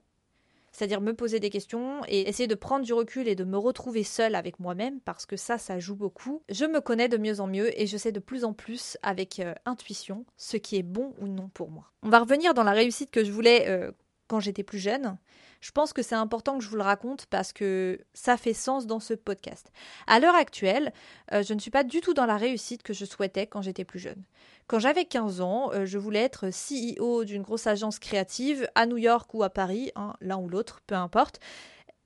c'est-à-dire 0.76 1.00
me 1.00 1.14
poser 1.14 1.40
des 1.40 1.50
questions 1.50 2.02
et 2.10 2.28
essayer 2.28 2.48
de 2.48 2.56
prendre 2.56 2.84
du 2.84 2.94
recul 2.94 3.30
et 3.30 3.36
de 3.36 3.46
me 3.46 3.58
retrouver 3.58 4.04
seule 4.04 4.36
avec 4.36 4.60
moi-même, 4.60 5.00
parce 5.00 5.26
que 5.26 5.38
ça, 5.38 5.58
ça 5.58 5.80
joue 5.80 5.96
beaucoup. 5.96 6.44
Je 6.50 6.66
me 6.66 6.82
connais 6.82 7.08
de 7.08 7.18
mieux 7.18 7.40
en 7.40 7.48
mieux 7.48 7.80
et 7.80 7.88
je 7.88 7.96
sais 7.96 8.12
de 8.12 8.20
plus 8.20 8.44
en 8.44 8.52
plus 8.52 8.98
avec 9.02 9.40
euh, 9.40 9.54
intuition 9.66 10.26
ce 10.36 10.58
qui 10.58 10.76
est 10.76 10.84
bon 10.84 11.14
ou 11.22 11.28
non 11.28 11.50
pour 11.54 11.72
moi. 11.72 11.92
On 12.04 12.10
va 12.10 12.20
revenir 12.20 12.54
dans 12.54 12.64
la 12.64 12.74
réussite 12.74 13.10
que 13.10 13.24
je 13.24 13.32
voulais 13.32 13.70
euh, 13.70 13.92
quand 14.28 14.40
j'étais 14.40 14.64
plus 14.64 14.80
jeune. 14.80 15.18
Je 15.62 15.72
pense 15.72 15.94
que 15.94 16.04
c'est 16.04 16.16
important 16.16 16.58
que 16.58 16.64
je 16.64 16.70
vous 16.70 16.76
le 16.76 16.84
raconte 16.84 17.26
parce 17.28 17.52
que 17.52 18.00
ça 18.14 18.38
fait 18.38 18.54
sens 18.54 18.86
dans 18.86 19.00
ce 19.00 19.14
podcast. 19.14 19.72
À 20.08 20.20
l'heure 20.20 20.36
actuelle, 20.36 20.94
euh, 21.34 21.44
je 21.44 21.54
ne 21.54 21.60
suis 21.60 21.72
pas 21.72 21.84
du 21.84 22.02
tout 22.02 22.14
dans 22.14 22.26
la 22.26 22.38
réussite 22.38 22.84
que 22.84 22.94
je 22.94 23.06
souhaitais 23.06 23.48
quand 23.48 23.62
j'étais 23.62 23.86
plus 23.86 24.00
jeune. 24.00 24.24
Quand 24.68 24.80
j'avais 24.80 25.06
15 25.06 25.42
ans, 25.42 25.72
euh, 25.74 25.86
je 25.86 25.98
voulais 25.98 26.22
être 26.22 26.50
CEO 26.50 27.24
d'une 27.24 27.44
grosse 27.44 27.68
agence 27.68 28.00
créative 28.00 28.68
à 28.76 28.86
New 28.86 28.98
York 28.98 29.34
ou 29.34 29.44
à 29.44 29.50
Paris, 29.50 29.92
hein, 29.96 30.14
l'un 30.22 30.38
ou 30.38 30.50
l'autre, 30.50 30.82
peu 30.86 30.96
importe. 30.96 31.40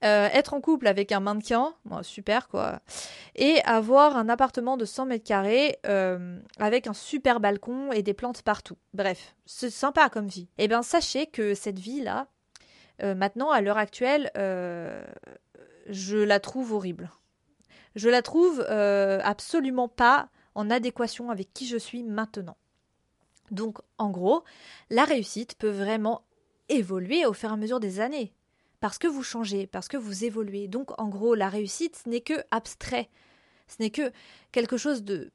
Euh, 0.06 0.30
être 0.32 0.54
en 0.54 0.62
couple 0.62 0.88
avec 0.88 1.12
un 1.12 1.20
mannequin, 1.20 1.74
super 2.04 2.48
quoi, 2.48 2.80
et 3.36 3.62
avoir 3.66 4.16
un 4.16 4.30
appartement 4.30 4.78
de 4.78 4.86
100 4.86 5.08
mètres 5.08 5.26
carrés 5.26 5.78
avec 6.58 6.88
un 6.88 6.94
super 6.94 7.40
balcon 7.40 7.92
et 7.92 8.02
des 8.02 8.14
plantes 8.14 8.42
partout. 8.42 8.78
Bref, 8.94 9.36
c'est 9.46 9.70
sympa 9.70 10.10
comme 10.10 10.28
vie. 10.28 10.48
Eh 10.58 10.70
bien, 10.70 10.84
sachez 10.84 11.28
que 11.28 11.54
cette 11.54 11.80
vie-là, 11.80 12.28
euh, 13.04 13.16
maintenant, 13.16 13.52
à 13.52 13.62
l'heure 13.62 13.78
actuelle, 13.78 14.32
euh, 14.38 15.04
je 15.88 16.18
la 16.18 16.40
trouve 16.40 16.74
horrible. 16.74 17.12
Je 17.96 18.10
la 18.10 18.22
trouve 18.22 18.66
euh, 18.70 19.20
absolument 19.24 19.88
pas 19.88 20.30
en 20.56 20.70
adéquation 20.70 21.30
avec 21.30 21.54
qui 21.54 21.68
je 21.68 21.78
suis 21.78 22.04
maintenant. 22.04 22.58
Donc, 23.52 23.80
en 23.98 24.10
gros, 24.10 24.44
la 24.90 25.06
réussite 25.06 25.56
peut 25.58 25.70
vraiment 25.70 26.24
évoluer 26.68 27.26
au 27.26 27.34
fur 27.34 27.50
et 27.50 27.54
à 27.54 27.58
mesure 27.58 27.80
des 27.80 28.00
années. 28.00 28.34
Parce 28.80 28.98
que 28.98 29.08
vous 29.08 29.24
changez, 29.24 29.68
parce 29.68 29.88
que 29.88 29.98
vous 29.98 30.24
évoluez. 30.24 30.68
Donc, 30.68 31.00
en 31.00 31.10
gros, 31.10 31.36
la 31.36 31.50
réussite, 31.50 32.02
ce 32.04 32.10
n'est 32.10 32.22
que 32.22 32.34
abstrait. 32.52 33.10
Ce 33.68 33.76
n'est 33.80 33.90
que 33.90 34.12
quelque 34.52 34.78
chose 34.78 35.04
de 35.04 35.32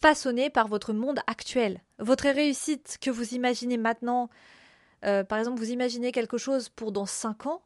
façonné 0.00 0.50
par 0.50 0.68
votre 0.68 0.92
monde 0.92 1.20
actuel. 1.26 1.80
Votre 1.98 2.28
réussite 2.28 2.98
que 3.00 3.10
vous 3.10 3.34
imaginez 3.34 3.76
maintenant, 3.76 4.28
euh, 5.04 5.24
par 5.24 5.38
exemple, 5.38 5.58
vous 5.58 5.70
imaginez 5.70 6.12
quelque 6.12 6.38
chose 6.38 6.68
pour 6.68 6.92
dans 6.92 7.06
5 7.06 7.46
ans, 7.46 7.62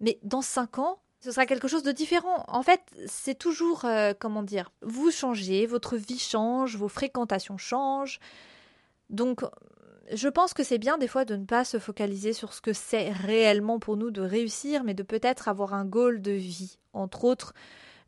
mais 0.00 0.18
dans 0.22 0.42
5 0.42 0.78
ans, 0.78 1.00
ce 1.20 1.30
sera 1.30 1.46
quelque 1.46 1.68
chose 1.68 1.82
de 1.82 1.92
différent. 1.92 2.44
En 2.48 2.62
fait, 2.62 2.80
c'est 3.06 3.38
toujours, 3.38 3.84
euh, 3.84 4.14
comment 4.18 4.42
dire, 4.42 4.72
vous 4.80 5.10
changez, 5.10 5.66
votre 5.66 5.96
vie 5.96 6.18
change, 6.18 6.76
vos 6.76 6.88
fréquentations 6.88 7.58
changent. 7.58 8.20
Donc, 9.10 9.42
je 10.12 10.28
pense 10.28 10.54
que 10.54 10.62
c'est 10.62 10.78
bien 10.78 10.98
des 10.98 11.08
fois 11.08 11.24
de 11.24 11.36
ne 11.36 11.44
pas 11.44 11.64
se 11.64 11.78
focaliser 11.78 12.32
sur 12.32 12.52
ce 12.52 12.60
que 12.60 12.72
c'est 12.72 13.10
réellement 13.10 13.78
pour 13.78 13.96
nous 13.96 14.10
de 14.10 14.20
réussir, 14.20 14.84
mais 14.84 14.94
de 14.94 15.02
peut-être 15.02 15.48
avoir 15.48 15.74
un 15.74 15.84
goal 15.84 16.20
de 16.20 16.32
vie. 16.32 16.78
Entre 16.92 17.24
autres, 17.24 17.54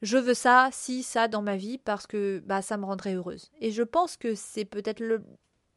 je 0.02 0.18
veux 0.18 0.34
ça, 0.34 0.68
si, 0.72 1.02
ça 1.02 1.28
dans 1.28 1.42
ma 1.42 1.56
vie 1.56 1.78
parce 1.78 2.06
que 2.06 2.42
bah, 2.44 2.62
ça 2.62 2.76
me 2.76 2.84
rendrait 2.84 3.14
heureuse. 3.14 3.50
Et 3.60 3.70
je 3.70 3.82
pense 3.82 4.16
que 4.16 4.34
c'est 4.34 4.64
peut-être 4.64 5.02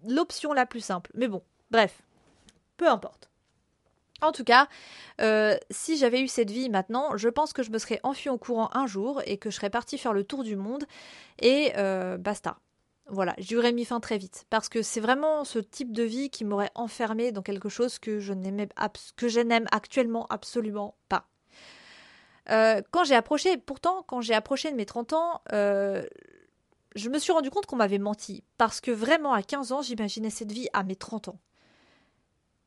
l'option 0.04 0.54
la 0.54 0.66
plus 0.66 0.82
simple. 0.82 1.12
Mais 1.14 1.28
bon, 1.28 1.44
bref, 1.70 2.02
peu 2.78 2.90
importe. 2.90 3.30
En 4.22 4.32
tout 4.32 4.44
cas, 4.44 4.68
euh, 5.22 5.56
si 5.70 5.98
j'avais 5.98 6.22
eu 6.22 6.28
cette 6.28 6.50
vie 6.50 6.70
maintenant, 6.70 7.18
je 7.18 7.30
pense 7.30 7.54
que 7.54 7.64
je 7.64 7.70
me 7.70 7.78
serais 7.78 8.00
enfui 8.04 8.30
au 8.30 8.38
courant 8.38 8.70
un 8.74 8.88
jour 8.88 9.22
et 9.26 9.38
que 9.38 9.50
je 9.50 9.56
serais 9.56 9.70
partie 9.70 9.98
faire 9.98 10.14
le 10.14 10.24
tour 10.24 10.44
du 10.44 10.56
monde 10.56 10.86
et 11.42 11.74
euh, 11.78 12.18
basta. 12.18 12.58
Voilà, 13.08 13.36
j'y 13.38 13.56
aurais 13.56 13.72
mis 13.72 13.86
fin 13.86 14.00
très 14.00 14.18
vite 14.18 14.46
parce 14.50 14.68
que 14.68 14.82
c'est 14.82 15.00
vraiment 15.00 15.44
ce 15.44 15.60
type 15.60 15.92
de 15.92 16.04
vie 16.04 16.30
qui 16.30 16.44
m'aurait 16.44 16.72
enfermé 16.74 17.32
dans 17.32 17.44
quelque 17.44 17.70
chose 17.70 18.00
que 18.00 18.20
je 18.20 18.34
que 18.34 19.44
n'aime 19.44 19.68
actuellement 19.72 20.26
absolument 20.30 20.96
pas. 21.08 21.28
Euh, 22.50 22.82
quand 22.92 23.04
j'ai 23.04 23.16
approché, 23.16 23.58
pourtant, 23.58 24.04
quand 24.08 24.22
j'ai 24.22 24.34
approché 24.34 24.72
de 24.72 24.76
mes 24.76 24.86
30 24.86 25.14
ans, 25.14 25.42
je 26.96 27.10
me 27.10 27.20
suis 27.20 27.32
rendu 27.32 27.50
compte 27.50 27.66
qu'on 27.66 27.76
m'avait 27.76 28.00
menti 28.00 28.44
parce 28.58 28.82
que 28.82 28.92
vraiment 28.92 29.34
à 29.34 29.44
15 29.44 29.72
ans, 29.72 29.82
j'imaginais 29.82 30.30
cette 30.30 30.52
vie 30.52 30.68
à 30.74 30.84
mes 30.84 30.96
30 30.96 31.28
ans. 31.28 31.40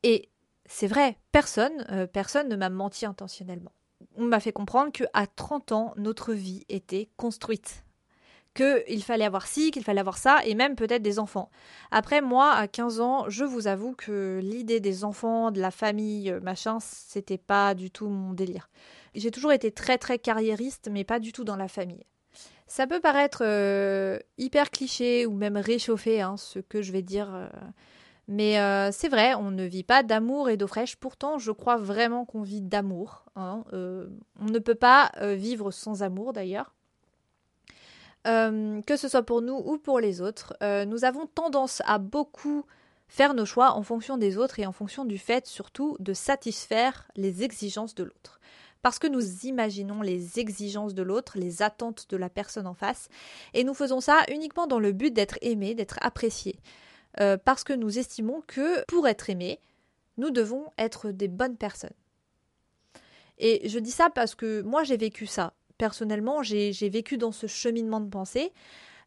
Et 0.03 0.29
c'est 0.65 0.87
vrai, 0.87 1.17
personne, 1.31 1.85
euh, 1.89 2.07
personne 2.07 2.47
ne 2.47 2.55
m'a 2.55 2.69
menti 2.69 3.05
intentionnellement. 3.05 3.71
On 4.15 4.25
m'a 4.25 4.39
fait 4.39 4.53
comprendre 4.53 4.91
que 4.91 5.03
à 5.13 5.27
30 5.27 5.71
ans, 5.71 5.93
notre 5.97 6.33
vie 6.33 6.63
était 6.69 7.09
construite. 7.17 7.83
Qu'il 8.53 9.03
fallait 9.03 9.25
avoir 9.25 9.47
ci, 9.47 9.71
qu'il 9.71 9.83
fallait 9.83 9.99
avoir 9.99 10.17
ça, 10.17 10.39
et 10.45 10.55
même 10.55 10.75
peut-être 10.75 11.01
des 11.01 11.19
enfants. 11.19 11.49
Après, 11.91 12.21
moi, 12.21 12.51
à 12.51 12.67
15 12.67 12.99
ans, 12.99 13.25
je 13.29 13.43
vous 13.43 13.67
avoue 13.67 13.93
que 13.93 14.39
l'idée 14.41 14.79
des 14.79 15.03
enfants, 15.03 15.51
de 15.51 15.59
la 15.59 15.71
famille, 15.71 16.31
euh, 16.31 16.39
machin, 16.41 16.79
c'était 16.79 17.37
pas 17.37 17.73
du 17.75 17.91
tout 17.91 18.07
mon 18.07 18.33
délire. 18.33 18.69
J'ai 19.15 19.31
toujours 19.31 19.51
été 19.51 19.71
très 19.71 19.97
très 19.97 20.19
carriériste, 20.19 20.89
mais 20.91 21.03
pas 21.03 21.19
du 21.19 21.31
tout 21.31 21.43
dans 21.43 21.55
la 21.55 21.67
famille. 21.67 22.05
Ça 22.67 22.85
peut 22.85 22.99
paraître 22.99 23.41
euh, 23.43 24.19
hyper 24.37 24.69
cliché 24.69 25.25
ou 25.25 25.33
même 25.33 25.57
réchauffé, 25.57 26.21
hein, 26.21 26.37
ce 26.37 26.59
que 26.59 26.81
je 26.81 26.91
vais 26.91 27.01
dire. 27.01 27.33
Euh, 27.33 27.47
mais 28.27 28.59
c'est 28.91 29.09
vrai, 29.09 29.33
on 29.33 29.49
ne 29.49 29.63
vit 29.63 29.83
pas 29.83 30.03
d'amour 30.03 30.49
et 30.49 30.57
d'eau 30.57 30.67
fraîche. 30.67 30.95
Pourtant, 30.97 31.39
je 31.39 31.51
crois 31.51 31.77
vraiment 31.77 32.25
qu'on 32.25 32.43
vit 32.43 32.61
d'amour. 32.61 33.25
Hein. 33.35 33.63
on 33.73 34.45
ne 34.45 34.59
peut 34.59 34.75
pas 34.75 35.09
vivre 35.19 35.71
sans 35.71 36.03
amour 36.03 36.31
d'ailleurs. 36.31 36.75
Euh, 38.27 38.81
que 38.81 38.97
ce 38.97 39.07
soit 39.07 39.23
pour 39.23 39.41
nous 39.41 39.55
ou 39.55 39.77
pour 39.77 39.99
les 39.99 40.19
autres, 40.19 40.53
euh, 40.61 40.83
nous 40.85 41.05
avons 41.05 41.25
tendance 41.25 41.81
à 41.85 41.99
beaucoup 41.99 42.65
faire 43.07 43.33
nos 43.33 43.45
choix 43.45 43.71
en 43.71 43.81
fonction 43.81 44.17
des 44.17 44.37
autres 44.37 44.59
et 44.59 44.65
en 44.65 44.73
fonction 44.73 45.05
du 45.05 45.17
fait 45.17 45.47
surtout 45.47 45.95
de 45.99 46.13
satisfaire 46.13 47.07
les 47.15 47.43
exigences 47.43 47.95
de 47.95 48.03
l'autre. 48.03 48.39
Parce 48.81 48.99
que 48.99 49.07
nous 49.07 49.45
imaginons 49.45 50.01
les 50.01 50.39
exigences 50.39 50.93
de 50.93 51.01
l'autre, 51.01 51.37
les 51.37 51.61
attentes 51.61 52.07
de 52.09 52.17
la 52.17 52.29
personne 52.29 52.67
en 52.67 52.73
face, 52.73 53.09
et 53.53 53.63
nous 53.63 53.73
faisons 53.73 53.99
ça 53.99 54.23
uniquement 54.29 54.67
dans 54.67 54.79
le 54.79 54.91
but 54.91 55.13
d'être 55.13 55.37
aimé, 55.41 55.75
d'être 55.75 55.97
apprécié. 56.01 56.59
Euh, 57.19 57.37
parce 57.37 57.63
que 57.63 57.73
nous 57.73 57.99
estimons 57.99 58.41
que 58.47 58.85
pour 58.85 59.07
être 59.07 59.29
aimé, 59.29 59.59
nous 60.17 60.29
devons 60.29 60.71
être 60.77 61.11
des 61.11 61.27
bonnes 61.27 61.57
personnes. 61.57 61.89
Et 63.37 63.67
je 63.67 63.79
dis 63.79 63.91
ça 63.91 64.09
parce 64.09 64.35
que 64.35 64.61
moi 64.61 64.83
j'ai 64.83 64.97
vécu 64.97 65.25
ça 65.25 65.53
personnellement, 65.79 66.43
j'ai 66.43 66.89
vécu 66.89 67.17
dans 67.17 67.31
ce 67.31 67.47
cheminement 67.47 68.01
de 68.01 68.09
pensée. 68.09 68.53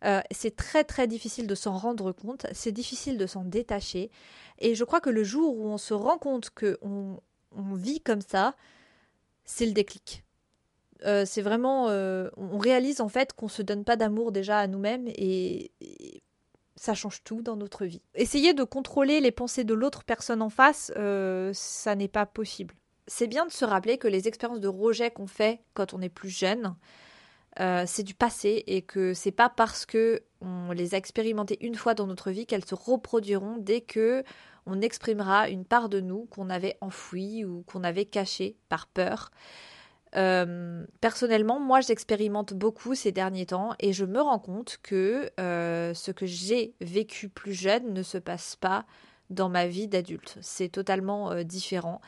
Euh, 0.05 0.21
c'est 0.33 0.57
très 0.57 0.83
très 0.83 1.07
difficile 1.07 1.47
de 1.47 1.55
s'en 1.55 1.77
rendre 1.77 2.11
compte, 2.11 2.47
c'est 2.51 2.73
difficile 2.73 3.19
de 3.19 3.27
s'en 3.27 3.45
détacher. 3.45 4.11
Et 4.59 4.75
je 4.75 4.83
crois 4.83 5.01
que 5.01 5.11
le 5.11 5.23
jour 5.23 5.57
où 5.57 5.69
on 5.69 5.79
se 5.79 5.95
rend 5.95 6.19
compte 6.19 6.51
qu'on 6.51 7.21
on 7.53 7.75
vit 7.75 8.01
comme 8.01 8.23
ça, 8.23 8.57
c'est 9.45 9.67
le 9.67 9.73
déclic. 9.73 10.25
Euh, 11.05 11.25
c'est 11.25 11.43
vraiment, 11.43 11.89
euh, 11.89 12.31
on 12.37 12.59
réalise 12.59 13.01
en 13.01 13.09
fait 13.09 13.33
qu'on 13.33 13.49
se 13.49 13.63
donne 13.63 13.85
pas 13.85 13.95
d'amour 13.97 14.33
déjà 14.33 14.59
à 14.59 14.67
nous-mêmes 14.67 15.07
et, 15.09 15.71
et, 15.81 16.23
ça 16.75 16.95
change 16.95 17.23
tout 17.23 17.43
dans 17.43 17.55
notre 17.55 17.85
vie. 17.85 18.03
Essayer 18.15 18.55
de 18.55 18.65
contrôler 18.65 19.21
les 19.21 19.31
pensées 19.31 19.63
de 19.63 19.75
l'autre 19.75 20.03
personne 20.03 20.43
en 20.43 20.51
face, 20.51 20.91
ça 21.53 21.95
n'est 21.95 22.09
pas 22.09 22.27
possible 22.27 22.75
c'est 23.07 23.27
bien 23.27 23.47
de 23.47 23.51
se 23.51 23.65
rappeler 23.65 23.99
que 23.99 24.09
les 24.09 24.29
expériences 24.29 24.61
de 24.61 24.69
rejet 24.69 25.11
qu'on 25.11 25.27
fait 25.27 25.61
quand 25.75 25.95
on 25.95 26.01
est 26.01 26.09
plus 26.09 26.31
jeune, 26.31 26.75
euh, 27.61 27.85
c'est 27.87 28.03
du 28.03 28.15
passé 28.15 28.65
et 28.67 28.83
que 28.83 29.13
c'est 29.13 29.33
pas 29.33 29.51
parce 29.51 29.85
que 29.85 30.23
on 30.41 30.73
les 30.73 30.95
a 30.95 30.99
expérimentées 30.99 31.59
une 31.61 31.75
fois 31.75 31.95
dans 31.95 32.07
notre 32.07 32.31
vie 32.31 32.47
qu'elles 32.47 32.65
se 32.65 32.75
reproduiront 32.75 33.57
dès 33.59 33.83
que 33.83 34.25
on 34.65 34.81
exprimera 34.81 35.49
une 35.49 35.65
part 35.65 35.89
de 35.89 36.01
nous 36.01 36.27
qu'on 36.31 36.49
avait 36.49 36.79
enfouie 36.81 37.45
ou 37.45 37.63
qu'on 37.67 37.85
avait 37.85 38.05
cachée 38.05 38.57
par 38.69 38.87
peur. 38.87 39.31
Euh, 40.15 40.85
personnellement, 41.01 41.59
moi, 41.59 41.81
j'expérimente 41.81 42.55
beaucoup 42.55 42.95
ces 42.95 43.13
derniers 43.13 43.47
temps 43.47 43.75
et 43.81 43.93
je 43.93 44.05
me 44.05 44.21
rends 44.21 44.39
compte 44.39 44.79
que 44.83 45.31
euh, 45.41 45.95
ce 45.95 46.11
que 46.11 46.27
j'ai 46.27 46.75
vécu 46.81 47.29
plus 47.29 47.55
jeune 47.55 47.93
ne 47.93 48.03
se 48.03 48.19
passe 48.19 48.57
pas 48.57 48.87
dans 49.31 49.49
ma 49.49 49.67
vie 49.67 49.89
d'adulte. 49.89 50.39
C'est 50.41 50.69
totalement 50.69 51.43
différent 51.43 52.01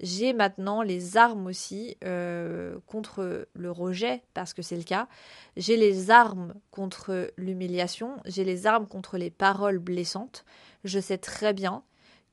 j'ai 0.00 0.32
maintenant 0.32 0.82
les 0.82 1.16
armes 1.16 1.46
aussi 1.46 1.96
euh, 2.04 2.78
contre 2.86 3.48
le 3.54 3.70
rejet, 3.70 4.22
parce 4.34 4.52
que 4.52 4.62
c'est 4.62 4.76
le 4.76 4.82
cas. 4.82 5.08
J'ai 5.56 5.76
les 5.76 6.10
armes 6.10 6.54
contre 6.70 7.32
l'humiliation, 7.36 8.16
j'ai 8.26 8.44
les 8.44 8.66
armes 8.66 8.86
contre 8.86 9.16
les 9.16 9.30
paroles 9.30 9.78
blessantes. 9.78 10.44
Je 10.84 11.00
sais 11.00 11.18
très 11.18 11.52
bien 11.52 11.82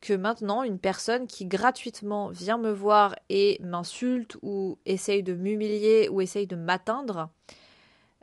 que 0.01 0.13
maintenant, 0.13 0.63
une 0.63 0.79
personne 0.79 1.27
qui 1.27 1.46
gratuitement 1.46 2.27
vient 2.27 2.58
me 2.58 2.72
voir 2.72 3.15
et 3.30 3.58
m'insulte 3.63 4.36
ou 4.41 4.78
essaye 4.86 5.23
de 5.23 5.34
m'humilier 5.34 6.10
ou 6.10 6.19
essaye 6.19 6.45
de 6.45 6.58
m'atteindre, 6.58 7.30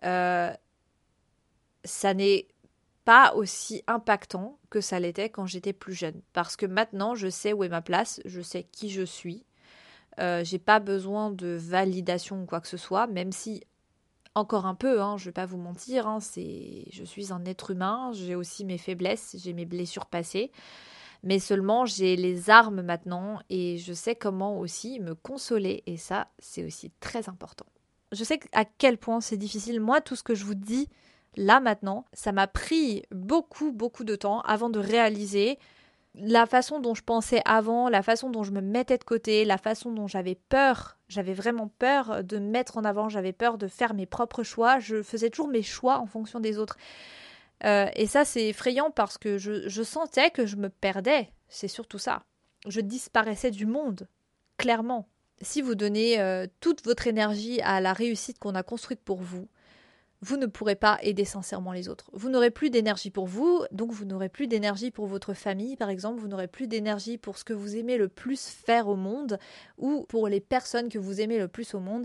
euh, 0.05 0.53
ça 1.85 2.13
n'est 2.13 2.47
pas 3.11 3.35
aussi 3.35 3.83
impactant 3.89 4.61
que 4.71 4.81
ça 4.81 5.01
l'était 5.01 5.31
quand 5.31 5.45
j'étais 5.45 5.73
plus 5.73 5.95
jeune. 5.95 6.23
Parce 6.33 6.55
que 6.55 6.65
maintenant, 6.65 7.17
je 7.17 7.27
sais 7.27 7.53
où 7.53 7.65
est 7.65 7.69
ma 7.69 7.83
place, 7.83 8.21
je 8.25 8.41
sais 8.41 8.63
qui 8.63 8.89
je 8.89 9.03
suis. 9.03 9.45
Euh, 10.21 10.45
j'ai 10.45 10.61
pas 10.61 10.79
besoin 10.79 11.33
de 11.33 11.59
validation 11.61 12.41
ou 12.41 12.47
quoi 12.47 12.61
que 12.61 12.69
ce 12.69 12.77
soit, 12.77 13.09
même 13.09 13.33
si 13.33 13.65
encore 14.37 14.65
un 14.65 14.77
peu, 14.77 15.03
hein, 15.03 15.17
je 15.17 15.25
vais 15.25 15.33
pas 15.33 15.45
vous 15.45 15.59
mentir, 15.59 16.07
hein, 16.07 16.21
c'est, 16.21 16.85
je 16.93 17.03
suis 17.03 17.33
un 17.33 17.45
être 17.47 17.73
humain, 17.73 18.13
j'ai 18.13 18.37
aussi 18.37 18.65
mes 18.65 18.79
faiblesses, 18.79 19.35
j'ai 19.43 19.55
mes 19.55 19.67
blessures 19.67 20.07
passées, 20.07 20.53
mais 21.25 21.41
seulement 21.41 21.87
j'ai 21.87 22.15
les 22.15 22.49
armes 22.49 22.81
maintenant 22.81 23.41
et 23.51 23.79
je 23.79 23.93
sais 23.93 24.15
comment 24.15 24.57
aussi 24.61 25.01
me 25.01 25.17
consoler 25.17 25.83
et 25.87 25.97
ça, 25.97 26.29
c'est 26.39 26.65
aussi 26.65 26.93
très 27.01 27.29
important. 27.29 27.67
Je 28.13 28.23
sais 28.23 28.39
à 28.53 28.65
quel 28.65 28.99
point 28.99 29.21
c'est 29.21 29.37
difficile. 29.37 29.81
Moi, 29.81 30.01
tout 30.01 30.15
ce 30.15 30.23
que 30.23 30.37
je 30.37 30.45
vous 30.45 30.55
dis, 30.55 30.89
là 31.37 31.61
maintenant, 31.61 32.05
ça 32.13 32.33
m'a 32.33 32.47
pris 32.47 33.03
beaucoup, 33.11 33.73
beaucoup 33.73 34.05
de 34.05 34.17
temps 34.17 34.41
avant 34.43 34.71
de 34.71 34.79
réaliser 34.79 35.59
la 36.15 36.47
façon 36.47 36.81
dont 36.81 36.95
je 36.95 37.03
pensais 37.03 37.41
avant, 37.45 37.89
la 37.89 38.03
façon 38.03 38.31
dont 38.31 38.43
je 38.43 38.51
me 38.51 38.61
mettais 38.61 38.99
de 38.99 39.05
côté, 39.05 39.45
la 39.45 39.59
façon 39.59 39.93
dont 39.93 40.09
j'avais 40.09 40.35
peur, 40.35 40.99
j'avais 41.09 41.35
vraiment 41.35 41.69
peur 41.79 42.25
de 42.25 42.39
me 42.39 42.51
mettre 42.51 42.79
en 42.79 42.85
avant, 42.85 43.09
j'avais 43.09 43.33
peur 43.33 43.59
de 43.59 43.69
faire 43.69 43.95
mes 43.95 44.07
propres 44.07 44.43
choix, 44.43 44.81
je 44.81 45.03
faisais 45.03 45.31
toujours 45.31 45.49
mes 45.49 45.63
choix 45.63 45.99
en 45.99 46.07
fonction 46.07 46.41
des 46.41 46.59
autres. 46.59 46.77
Euh, 47.65 47.89
et 47.95 48.07
ça, 48.07 48.25
c'est 48.25 48.49
effrayant 48.49 48.91
parce 48.91 49.19
que 49.19 49.39
je, 49.39 49.83
sentais 49.83 50.31
que 50.31 50.47
je 50.47 50.57
me 50.57 50.69
perdais, 50.69 51.31
c'est 51.49 51.69
surtout 51.69 51.99
ça. 51.99 52.23
Je 52.67 52.81
disparaissais 52.81 53.51
du 53.51 53.67
monde, 53.67 54.09
clairement. 54.57 55.09
Si 55.43 55.63
vous 55.63 55.75
donnez 55.75 56.21
euh, 56.21 56.47
toute 56.61 56.85
votre 56.85 57.07
énergie 57.07 57.61
à 57.63 57.81
la 57.81 57.93
réussite 57.93 58.39
qu'on 58.39 58.55
a 58.55 58.63
construite 58.63 59.01
pour 59.01 59.19
vous, 59.19 59.49
vous 60.23 60.37
ne 60.37 60.47
pourrez 60.47 60.75
pas 60.75 60.99
aider 61.03 61.25
sincèrement 61.25 61.73
les 61.73 61.89
autres. 61.89 62.11
Vous 62.13 62.29
n'aurez 62.29 62.51
plus 62.51 62.69
d'énergie 62.69 63.11
pour 63.11 63.27
vous, 63.27 63.65
donc 63.73 63.91
vous 63.91 64.05
n'aurez 64.05 64.29
plus 64.29 64.47
d'énergie 64.47 64.91
pour 64.91 65.07
votre 65.07 65.33
famille, 65.33 65.77
par 65.77 65.89
exemple, 65.89 66.21
vous 66.21 66.29
n'aurez 66.29 66.49
plus 66.49 66.67
d'énergie 66.67 67.17
pour 67.17 67.39
ce 67.39 67.45
que 67.45 67.55
vous 67.55 67.77
aimez 67.77 67.97
le 67.97 68.09
plus 68.09 68.49
faire 68.49 68.89
au 68.89 68.97
monde 68.97 69.39
ou 69.79 70.05
pour 70.09 70.29
les 70.29 70.41
personnes 70.41 70.91
que 70.91 70.99
vous 70.99 71.21
aimez 71.21 71.39
le 71.39 71.49
plus 71.49 71.75
au 71.75 71.81
monde. 71.81 72.05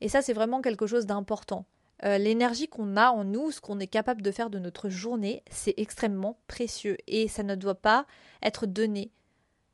Et 0.00 0.08
ça, 0.08 0.22
c'est 0.22 0.32
vraiment 0.32 0.60
quelque 0.60 0.86
chose 0.86 1.06
d'important. 1.06 1.66
Euh, 2.04 2.18
l'énergie 2.18 2.66
qu'on 2.66 2.96
a 2.96 3.10
en 3.10 3.22
nous, 3.24 3.52
ce 3.52 3.60
qu'on 3.60 3.78
est 3.78 3.86
capable 3.86 4.22
de 4.22 4.32
faire 4.32 4.50
de 4.50 4.58
notre 4.58 4.88
journée, 4.88 5.44
c'est 5.48 5.74
extrêmement 5.76 6.40
précieux 6.48 6.96
et 7.06 7.28
ça 7.28 7.44
ne 7.44 7.54
doit 7.54 7.76
pas 7.76 8.06
être 8.42 8.66
donné 8.66 9.12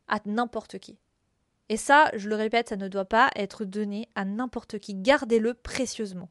à 0.08 0.20
n'importe 0.26 0.78
qui. 0.78 0.98
Et 1.70 1.78
ça, 1.78 2.10
je 2.14 2.28
le 2.28 2.34
répète, 2.34 2.68
ça 2.68 2.76
ne 2.76 2.88
doit 2.88 3.06
pas 3.06 3.30
être 3.34 3.64
donné 3.64 4.08
à 4.14 4.26
n'importe 4.26 4.78
qui. 4.78 4.94
Gardez-le 4.94 5.54
précieusement 5.54 6.28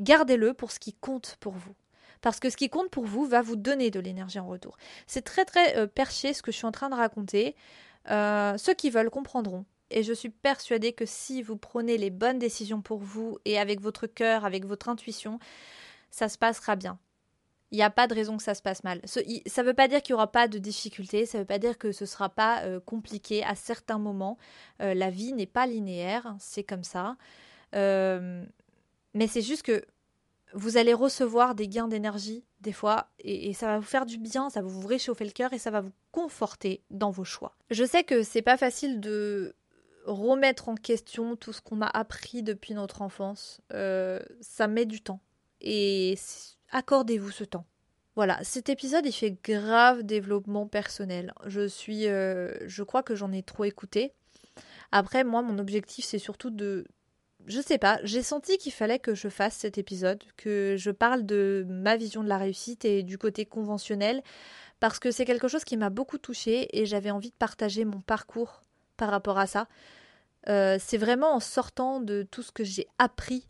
gardez-le 0.00 0.54
pour 0.54 0.70
ce 0.70 0.78
qui 0.78 0.92
compte 0.92 1.36
pour 1.40 1.52
vous. 1.52 1.74
Parce 2.24 2.40
que 2.40 2.48
ce 2.48 2.56
qui 2.56 2.70
compte 2.70 2.88
pour 2.88 3.04
vous 3.04 3.26
va 3.26 3.42
vous 3.42 3.54
donner 3.54 3.90
de 3.90 4.00
l'énergie 4.00 4.38
en 4.38 4.46
retour. 4.46 4.78
C'est 5.06 5.20
très 5.20 5.44
très 5.44 5.76
euh, 5.76 5.86
perché 5.86 6.32
ce 6.32 6.42
que 6.42 6.52
je 6.52 6.56
suis 6.56 6.66
en 6.66 6.72
train 6.72 6.88
de 6.88 6.94
raconter. 6.94 7.54
Euh, 8.10 8.56
ceux 8.56 8.72
qui 8.72 8.88
veulent 8.88 9.10
comprendront. 9.10 9.66
Et 9.90 10.02
je 10.02 10.14
suis 10.14 10.30
persuadée 10.30 10.94
que 10.94 11.04
si 11.04 11.42
vous 11.42 11.58
prenez 11.58 11.98
les 11.98 12.08
bonnes 12.08 12.38
décisions 12.38 12.80
pour 12.80 13.00
vous 13.00 13.38
et 13.44 13.58
avec 13.58 13.82
votre 13.82 14.06
cœur, 14.06 14.46
avec 14.46 14.64
votre 14.64 14.88
intuition, 14.88 15.38
ça 16.10 16.30
se 16.30 16.38
passera 16.38 16.76
bien. 16.76 16.98
Il 17.70 17.76
n'y 17.76 17.82
a 17.82 17.90
pas 17.90 18.06
de 18.06 18.14
raison 18.14 18.38
que 18.38 18.42
ça 18.42 18.54
se 18.54 18.62
passe 18.62 18.84
mal. 18.84 19.02
Ça 19.04 19.20
ne 19.20 19.66
veut 19.66 19.74
pas 19.74 19.88
dire 19.88 20.00
qu'il 20.00 20.14
n'y 20.14 20.16
aura 20.16 20.32
pas 20.32 20.48
de 20.48 20.58
difficultés, 20.58 21.26
ça 21.26 21.36
ne 21.36 21.42
veut 21.42 21.46
pas 21.46 21.58
dire 21.58 21.76
que 21.76 21.92
ce 21.92 22.04
ne 22.04 22.08
sera 22.08 22.30
pas 22.30 22.62
euh, 22.62 22.80
compliqué 22.80 23.44
à 23.44 23.54
certains 23.54 23.98
moments. 23.98 24.38
la 24.78 25.10
vie 25.10 25.34
n'est 25.34 25.44
pas 25.44 25.66
linéaire, 25.66 26.34
c'est 26.38 26.64
comme 26.64 26.84
ça. 26.84 27.16
Mais 29.14 29.28
c'est 29.28 29.42
juste 29.42 29.62
que 29.62 29.84
vous 30.54 30.76
allez 30.76 30.94
recevoir 30.94 31.54
des 31.54 31.68
gains 31.68 31.88
d'énergie 31.88 32.44
des 32.60 32.72
fois 32.72 33.08
et, 33.18 33.52
ça 33.52 33.66
va 33.66 33.78
vous 33.78 33.84
faire 33.84 34.06
du 34.06 34.18
bien, 34.18 34.50
ça 34.50 34.62
va 34.62 34.68
vous 34.68 34.86
réchauffer 34.86 35.24
le 35.24 35.32
cœur 35.32 35.52
et 35.52 35.58
ça 35.58 35.70
va 35.70 35.80
vous 35.80 35.92
conforter 36.12 36.82
dans 36.90 37.10
vos 37.10 37.24
choix. 37.24 37.56
Je 37.70 37.84
sais 37.84 38.04
que 38.04 38.22
c'est 38.22 38.42
pas 38.42 38.56
facile 38.56 39.00
de 39.00 39.54
remettre 40.06 40.68
en 40.68 40.74
question 40.74 41.36
tout 41.36 41.52
ce 41.52 41.60
qu'on 41.60 41.80
a 41.80 41.86
appris 41.86 42.42
depuis 42.42 42.74
notre 42.74 43.02
enfance. 43.02 43.60
Euh, 43.72 44.20
ça 44.40 44.68
met 44.68 44.86
du 44.86 45.00
temps 45.00 45.20
et 45.60 46.16
accordez-vous 46.70 47.30
ce 47.30 47.44
temps. 47.44 47.66
Voilà, 48.16 48.42
cet 48.44 48.68
épisode 48.68 49.06
il 49.06 49.12
fait 49.12 49.36
grave 49.42 50.04
développement 50.04 50.68
personnel. 50.68 51.34
Je 51.46 51.66
suis, 51.66 52.06
euh, 52.06 52.54
je 52.68 52.82
crois 52.84 53.02
que 53.02 53.16
j'en 53.16 53.32
ai 53.32 53.42
trop 53.42 53.64
écouté. 53.64 54.12
Après, 54.92 55.24
moi, 55.24 55.42
mon 55.42 55.58
objectif 55.58 56.04
c'est 56.04 56.20
surtout 56.20 56.50
de 56.50 56.86
je 57.46 57.60
sais 57.60 57.78
pas, 57.78 57.98
j'ai 58.04 58.22
senti 58.22 58.58
qu'il 58.58 58.72
fallait 58.72 58.98
que 58.98 59.14
je 59.14 59.28
fasse 59.28 59.54
cet 59.54 59.78
épisode, 59.78 60.22
que 60.36 60.76
je 60.78 60.90
parle 60.90 61.26
de 61.26 61.66
ma 61.68 61.96
vision 61.96 62.22
de 62.22 62.28
la 62.28 62.38
réussite 62.38 62.84
et 62.84 63.02
du 63.02 63.18
côté 63.18 63.44
conventionnel, 63.44 64.22
parce 64.80 64.98
que 64.98 65.10
c'est 65.10 65.24
quelque 65.24 65.48
chose 65.48 65.64
qui 65.64 65.76
m'a 65.76 65.90
beaucoup 65.90 66.18
touchée 66.18 66.68
et 66.78 66.86
j'avais 66.86 67.10
envie 67.10 67.30
de 67.30 67.36
partager 67.36 67.84
mon 67.84 68.00
parcours 68.00 68.62
par 68.96 69.10
rapport 69.10 69.38
à 69.38 69.46
ça. 69.46 69.66
Euh, 70.48 70.76
c'est 70.80 70.98
vraiment 70.98 71.34
en 71.34 71.40
sortant 71.40 72.00
de 72.00 72.26
tout 72.30 72.42
ce 72.42 72.52
que 72.52 72.64
j'ai 72.64 72.86
appris 72.98 73.48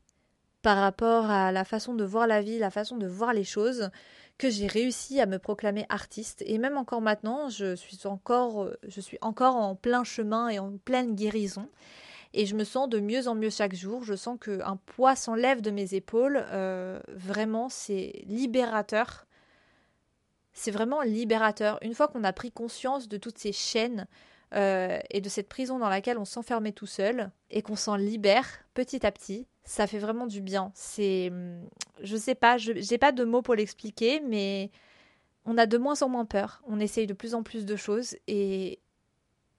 par 0.63 0.79
rapport 0.79 1.31
à 1.31 1.53
la 1.53 1.65
façon 1.65 1.95
de 1.95 2.05
voir 2.05 2.27
la 2.27 2.41
vie, 2.41 2.59
la 2.59 2.71
façon 2.71 2.97
de 2.97 3.07
voir 3.07 3.33
les 3.33 3.45
choses, 3.45 3.91
que 4.39 4.49
j'ai 4.51 4.67
réussi 4.67 5.21
à 5.21 5.27
me 5.27 5.39
proclamer 5.39 5.87
artiste. 5.89 6.43
Et 6.47 6.59
même 6.59 6.77
encore 6.77 7.01
maintenant, 7.01 7.49
je 7.49 7.75
suis 7.75 8.07
encore, 8.07 8.71
je 8.87 9.01
suis 9.01 9.19
encore 9.21 9.57
en 9.57 9.75
plein 9.75 10.05
chemin 10.05 10.49
et 10.49 10.59
en 10.59 10.77
pleine 10.79 11.15
guérison. 11.15 11.69
Et 12.37 12.47
je 12.47 12.57
me 12.57 12.65
sens 12.65 12.89
de 12.89 12.99
mieux 12.99 13.29
en 13.29 13.37
mieux 13.37 13.49
chaque 13.49 13.75
jour. 13.75 14.03
Je 14.03 14.15
sens 14.15 14.39
qu'un 14.41 14.77
poids 14.87 15.15
s'enlève 15.15 15.61
de 15.61 15.71
mes 15.71 15.95
épaules. 15.95 16.45
Euh, 16.51 16.99
vraiment, 17.09 17.69
c'est 17.69 18.25
libérateur. 18.27 19.27
C'est 20.53 20.73
vraiment 20.73 21.01
libérateur. 21.03 21.79
Une 21.81 21.95
fois 21.95 22.09
qu'on 22.09 22.25
a 22.25 22.33
pris 22.33 22.51
conscience 22.51 23.09
de 23.09 23.19
toutes 23.19 23.39
ces 23.39 23.53
chaînes 23.53 24.09
euh, 24.53 24.99
et 25.11 25.21
de 25.21 25.29
cette 25.29 25.49
prison 25.49 25.79
dans 25.79 25.89
laquelle 25.89 26.19
on 26.19 26.25
s'enfermait 26.25 26.73
tout 26.73 26.89
seul 26.89 27.31
et 27.51 27.63
qu'on 27.63 27.77
s'en 27.77 27.95
libère 27.95 28.47
petit 28.75 29.07
à 29.07 29.13
petit, 29.13 29.47
ça 29.63 29.87
fait 29.87 29.99
vraiment 29.99 30.27
du 30.27 30.41
bien. 30.41 30.73
C'est, 30.75 31.29
hum, 31.31 31.63
je 32.03 32.17
sais 32.17 32.35
pas, 32.35 32.57
j'ai 32.59 32.99
pas 32.99 33.13
de 33.13 33.23
mots 33.23 33.43
pour 33.43 33.55
l'expliquer, 33.55 34.21
mais 34.21 34.73
on 35.45 35.57
a 35.57 35.67
de 35.67 35.79
moins 35.79 36.03
en 36.03 36.09
moins 36.09 36.25
peur. 36.25 36.63
On 36.67 36.81
essaye 36.81 37.07
de 37.07 37.15
plus 37.15 37.35
en 37.35 37.45
plus 37.45 37.65
de 37.65 37.77
choses 37.77 38.17
et 38.27 38.81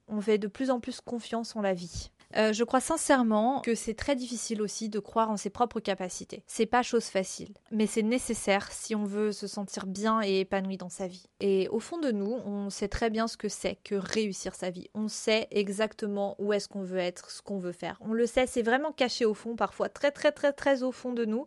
on 0.10 0.20
fait 0.20 0.38
de 0.38 0.48
plus 0.48 0.72
en 0.72 0.82
plus 0.82 1.00
confiance 1.00 1.56
en 1.56 1.62
la 1.62 1.74
vie. 1.74 2.12
Euh, 2.36 2.54
je 2.54 2.64
crois 2.64 2.82
sincèrement 2.82 3.62
que 3.62 3.76
c'est 3.76 3.94
très 3.94 4.16
difficile 4.16 4.62
aussi 4.62 4.90
de 4.90 5.00
croire 5.00 5.30
en 5.30 5.38
ses 5.38 5.50
propres 5.50 5.80
capacités. 5.80 6.44
C'est 6.48 6.66
pas 6.66 6.84
chose 6.84 7.06
facile, 7.06 7.54
mais 7.72 7.88
c'est 7.88 8.04
nécessaire 8.04 8.72
si 8.72 8.96
on 8.96 9.06
veut 9.06 9.32
se 9.32 9.48
sentir 9.48 9.86
bien 9.86 10.22
et 10.22 10.42
épanoui 10.42 10.78
dans 10.78 10.90
sa 10.90 11.08
vie. 11.08 11.28
Et 11.40 11.68
au 11.70 11.80
fond 11.80 11.98
de 11.98 12.12
nous, 12.12 12.32
on 12.46 12.70
sait 12.70 12.88
très 12.88 13.10
bien 13.10 13.28
ce 13.28 13.38
que 13.38 13.50
c'est 13.50 13.78
que 13.84 13.96
réussir 13.96 14.56
sa 14.56 14.70
vie. 14.70 14.90
On 14.94 15.08
sait 15.08 15.48
exactement 15.52 16.36
où 16.40 16.52
est-ce 16.52 16.68
qu'on 16.68 16.84
veut 16.84 16.98
être, 16.98 17.32
ce 17.32 17.42
qu'on 17.42 17.60
veut 17.60 17.72
faire. 17.72 17.98
On 18.02 18.14
le 18.14 18.26
sait, 18.26 18.48
c'est 18.48 18.64
vraiment 18.64 18.92
caché 18.92 19.26
au 19.26 19.34
fond, 19.34 19.56
parfois 19.56 19.90
très 19.90 20.12
très 20.12 20.32
très 20.32 20.52
très 20.52 20.84
au 20.84 20.92
fond 20.92 21.14
de 21.14 21.26
nous. 21.26 21.46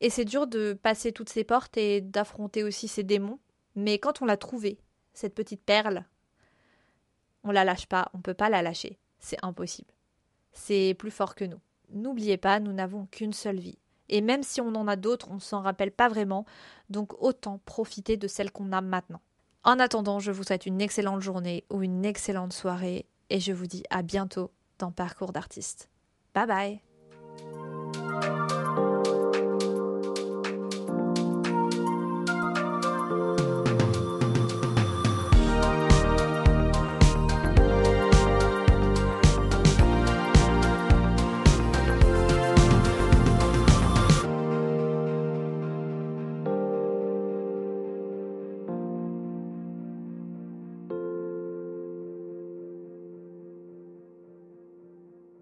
Et 0.00 0.10
c'est 0.10 0.24
dur 0.24 0.46
de 0.46 0.72
passer 0.72 1.12
toutes 1.12 1.28
ces 1.28 1.44
portes 1.44 1.76
et 1.76 2.00
d'affronter 2.00 2.62
aussi 2.62 2.88
ces 2.88 3.02
démons. 3.02 3.38
Mais 3.76 3.98
quand 3.98 4.22
on 4.22 4.26
l'a 4.26 4.36
trouvée, 4.36 4.78
cette 5.12 5.34
petite 5.34 5.62
perle, 5.62 6.04
on 7.44 7.50
la 7.50 7.64
lâche 7.64 7.86
pas, 7.86 8.10
on 8.14 8.20
peut 8.20 8.34
pas 8.34 8.48
la 8.48 8.62
lâcher 8.62 8.98
c'est 9.20 9.38
impossible. 9.42 9.92
C'est 10.52 10.94
plus 10.98 11.10
fort 11.10 11.34
que 11.34 11.44
nous. 11.44 11.60
N'oubliez 11.92 12.36
pas, 12.36 12.60
nous 12.60 12.72
n'avons 12.72 13.06
qu'une 13.06 13.32
seule 13.32 13.60
vie. 13.60 13.78
Et 14.08 14.20
même 14.20 14.42
si 14.42 14.60
on 14.60 14.74
en 14.74 14.88
a 14.88 14.96
d'autres, 14.96 15.30
on 15.30 15.34
ne 15.34 15.40
s'en 15.40 15.62
rappelle 15.62 15.92
pas 15.92 16.08
vraiment, 16.08 16.44
donc 16.88 17.12
autant 17.22 17.60
profiter 17.64 18.16
de 18.16 18.26
celle 18.26 18.50
qu'on 18.50 18.72
a 18.72 18.80
maintenant. 18.80 19.20
En 19.62 19.78
attendant, 19.78 20.18
je 20.18 20.32
vous 20.32 20.42
souhaite 20.42 20.66
une 20.66 20.80
excellente 20.80 21.20
journée 21.20 21.64
ou 21.70 21.82
une 21.82 22.04
excellente 22.04 22.52
soirée, 22.52 23.06
et 23.28 23.38
je 23.38 23.52
vous 23.52 23.66
dis 23.66 23.84
à 23.90 24.02
bientôt 24.02 24.50
dans 24.78 24.90
Parcours 24.90 25.32
d'artiste. 25.32 25.90
Bye 26.34 26.46
bye 26.46 26.89